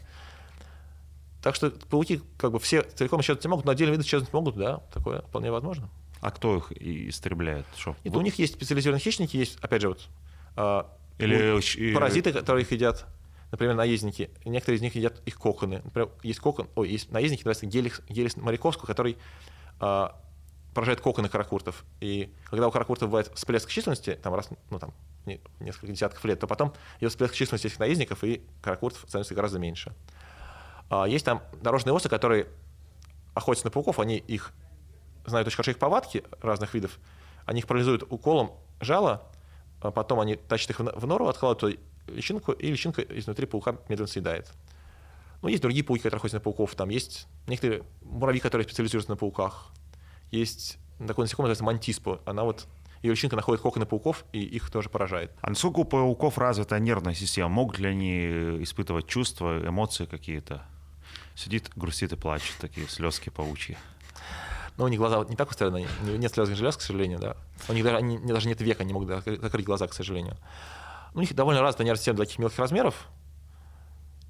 [1.43, 4.57] Так что пауки как бы все целиком исчезнуть не могут, но отдельные виды исчезнуть могут,
[4.57, 5.89] да, такое вполне возможно.
[6.21, 7.67] А кто их истребляет?
[7.77, 7.97] Что?
[8.03, 10.09] Это у них есть специализированные хищники, есть, опять же, вот
[10.57, 11.95] а, Или...
[11.95, 13.07] Паразиты, которые их едят,
[13.53, 14.31] например, наездники.
[14.45, 15.81] Некоторые из них едят их коконы.
[15.85, 19.17] Например, есть кокон, ой, есть наездники, называется гелис, гелис моряковского, который
[19.79, 20.21] а,
[20.75, 21.85] поражает коконы каракуртов.
[22.01, 24.93] И когда у каракуртов бывает всплеск численности, там раз, ну там,
[25.61, 29.95] несколько десятков лет, то потом идет всплеск численности этих наездников, и каракуртов становится гораздо меньше.
[30.91, 32.49] А, есть там дорожные осы, которые
[33.35, 34.53] охотятся на пауков, они их
[35.27, 36.99] знают очень хорошо их повадки разных видов,
[37.45, 39.31] они их парализуют уколом жала,
[39.81, 44.51] а потом они тащат их в нору, откладывают личинку, и личинка изнутри паука медленно съедает.
[45.43, 46.75] Ну, есть другие пауки, которые охотятся на пауков.
[46.75, 49.71] Там есть некоторые муравьи, которые специализируются на пауках.
[50.31, 52.21] Есть такой насекомый, называется мантиспо.
[52.25, 52.67] Она вот
[53.03, 55.33] ее личинка находит коконы пауков, и их тоже поражает.
[55.41, 57.49] А насколько у пауков развита нервная система?
[57.49, 60.63] Могут ли они испытывать чувства, эмоции какие-то?
[61.35, 63.77] Сидит, грустит и плачет, такие слезки паучьи.
[64.77, 67.37] Но у них глаза вот не так устроены, нет слезных желез, к сожалению, да.
[67.69, 70.37] У них даже, они, даже нет века, не могут закрыть глаза, к сожалению.
[71.15, 73.09] У них довольно развитая нервная система для таких мелких размеров,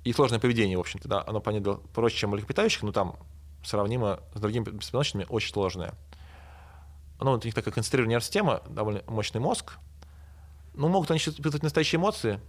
[0.05, 3.17] и сложное поведение, в общем-то, да, оно, понятно, проще, чем у млекопитающих, но там
[3.63, 5.93] сравнимо с другими беспилотными очень сложное.
[7.21, 9.79] Ну, у них такая концентрированная система, довольно мощный мозг.
[10.75, 12.41] Ну, могут они испытывать настоящие эмоции?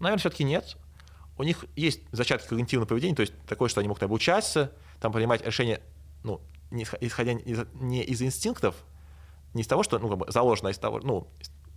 [0.00, 0.76] Наверное, все-таки нет
[1.36, 5.44] у них есть зачатки когнитивного поведения, то есть такое, что они могут обучаться, там принимать
[5.44, 5.80] решения,
[6.22, 6.40] ну,
[6.70, 8.76] не исходя из, не из инстинктов,
[9.52, 11.28] не из того, что ну, как бы заложено, а из того, ну,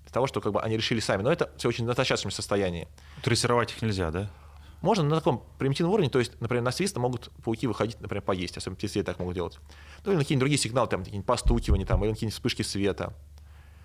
[0.05, 1.21] из того, что как бы они решили сами.
[1.21, 2.87] Но это все очень на зачаточном состоянии.
[3.23, 4.29] Трассировать их нельзя, да?
[4.81, 8.57] Можно на таком примитивном уровне, то есть, например, на свист могут пауки выходить, например, поесть,
[8.57, 9.59] особенно птицы так могут делать.
[10.05, 13.13] Ну или на какие-нибудь другие сигналы, там, какие-нибудь постукивания, там, или на какие-нибудь вспышки света.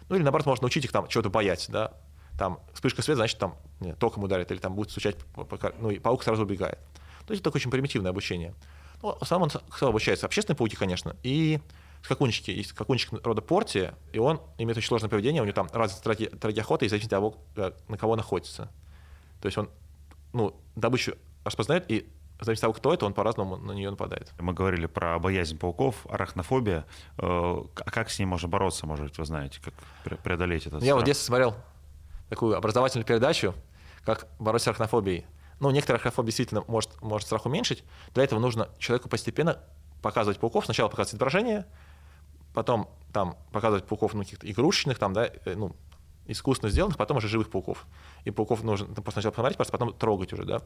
[0.09, 1.93] Ну или, наоборот, можно научить их там чего-то бояться, да
[2.39, 5.17] там вспышка света, значит, там нет, током ударит, или там будет стучать,
[5.79, 6.79] ну, и паук сразу убегает.
[7.27, 8.55] То есть это такое очень примитивное обучение.
[9.03, 10.27] Ну, сам он кто обучается?
[10.27, 11.61] Общественные пауки, конечно, и
[12.03, 12.51] скакунчики.
[12.51, 16.61] Есть скакунчик рода Порти, и он имеет очень сложное поведение, у него там разные стратегии
[16.61, 18.71] охоты, и зависит от того, э, на кого он охотится.
[19.41, 19.71] То есть он
[20.33, 22.09] ну, добычу распознает, и
[22.41, 24.33] зависит от того, кто это, он по-разному на нее нападает.
[24.39, 26.87] Мы говорили про боязнь пауков, арахнофобия.
[27.19, 29.75] А как с ней можно бороться, может быть, вы знаете, как
[30.23, 30.77] преодолеть это?
[30.77, 31.03] Я страх?
[31.03, 31.57] в детстве смотрел
[32.29, 33.55] такую образовательную передачу,
[34.05, 35.27] как бороться с арахнофобией.
[35.61, 37.85] Ну, некоторая арахнофобия действительно может, может страх уменьшить.
[38.15, 39.61] Для этого нужно человеку постепенно
[40.01, 40.65] показывать пауков.
[40.65, 41.67] Сначала показывать изображение,
[42.55, 45.77] потом там показывать пауков, ну, каких-то игрушечных, там, да, э, ну,
[46.27, 47.87] искусственно сделанных, потом уже живых пауков.
[48.25, 50.63] И пауков нужно сначала посмотреть, просто потом трогать уже, да.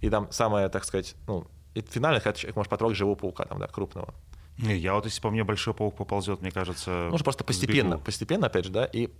[0.00, 3.58] И там самое, так сказать, ну, и финально, когда человек может потрогать живого паука, там,
[3.58, 4.14] да, крупного.
[4.58, 7.08] Не, я вот если по мне большой паук поползет, мне кажется...
[7.10, 8.04] Нужно просто постепенно, сбегу.
[8.04, 9.10] постепенно, опять же, да, и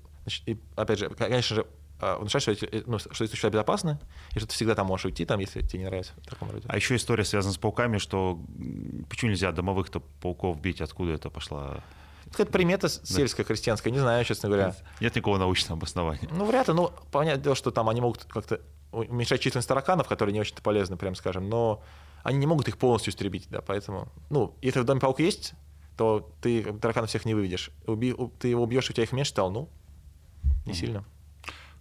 [0.47, 1.67] и, опять же, конечно же,
[1.99, 3.99] а, внушать, что, эти, э, ну, что эти существа безопасны,
[4.35, 6.65] и что ты всегда там можешь уйти, там, если тебе не нравится в таком роде.
[6.69, 8.39] А еще история связана с пауками, что
[9.09, 11.83] почему нельзя домовых-то пауков бить, откуда это пошла?
[12.39, 14.75] Это примета сельская, крестьянская, не знаю, честно говоря.
[15.01, 16.29] Нет, никакого научного обоснования.
[16.31, 16.75] Ну, вряд ли.
[16.75, 18.61] Ну, понятное дело, что там они могут как-то
[18.93, 21.83] уменьшать численность тараканов, которые не очень-то полезны, прям скажем, но
[22.23, 25.55] они не могут их полностью истребить, да, поэтому, ну, если в доме паук есть,
[25.97, 27.71] то ты тараканов всех не выведешь.
[27.87, 29.69] Уби, ты его убьешь, у тебя их меньше стало, ну,
[30.67, 31.05] не сильно.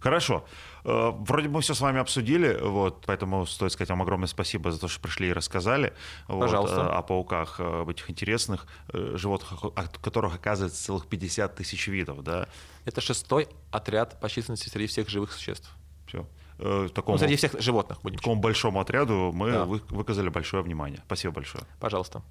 [0.00, 0.44] Хорошо.
[0.84, 4.72] Э, вроде бы мы все с вами обсудили, вот, поэтому стоит сказать вам огромное спасибо
[4.72, 5.92] за то, что пришли и рассказали
[6.26, 6.80] вот, Пожалуйста.
[6.80, 9.60] э, о пауках, об этих интересных э, животных,
[10.02, 12.22] которых оказывается целых 50 тысяч видов.
[12.24, 12.48] Да?
[12.86, 15.70] Это шестой отряд по численности среди всех живых существ.
[16.06, 16.26] Все.
[16.94, 18.18] Такому, Ну, среди всех животных будем.
[18.18, 19.64] такому большому отряду мы Да.
[19.64, 21.00] вы- выказали большое внимание.
[21.06, 21.64] Спасибо большое.
[21.78, 22.22] Пожалуйста.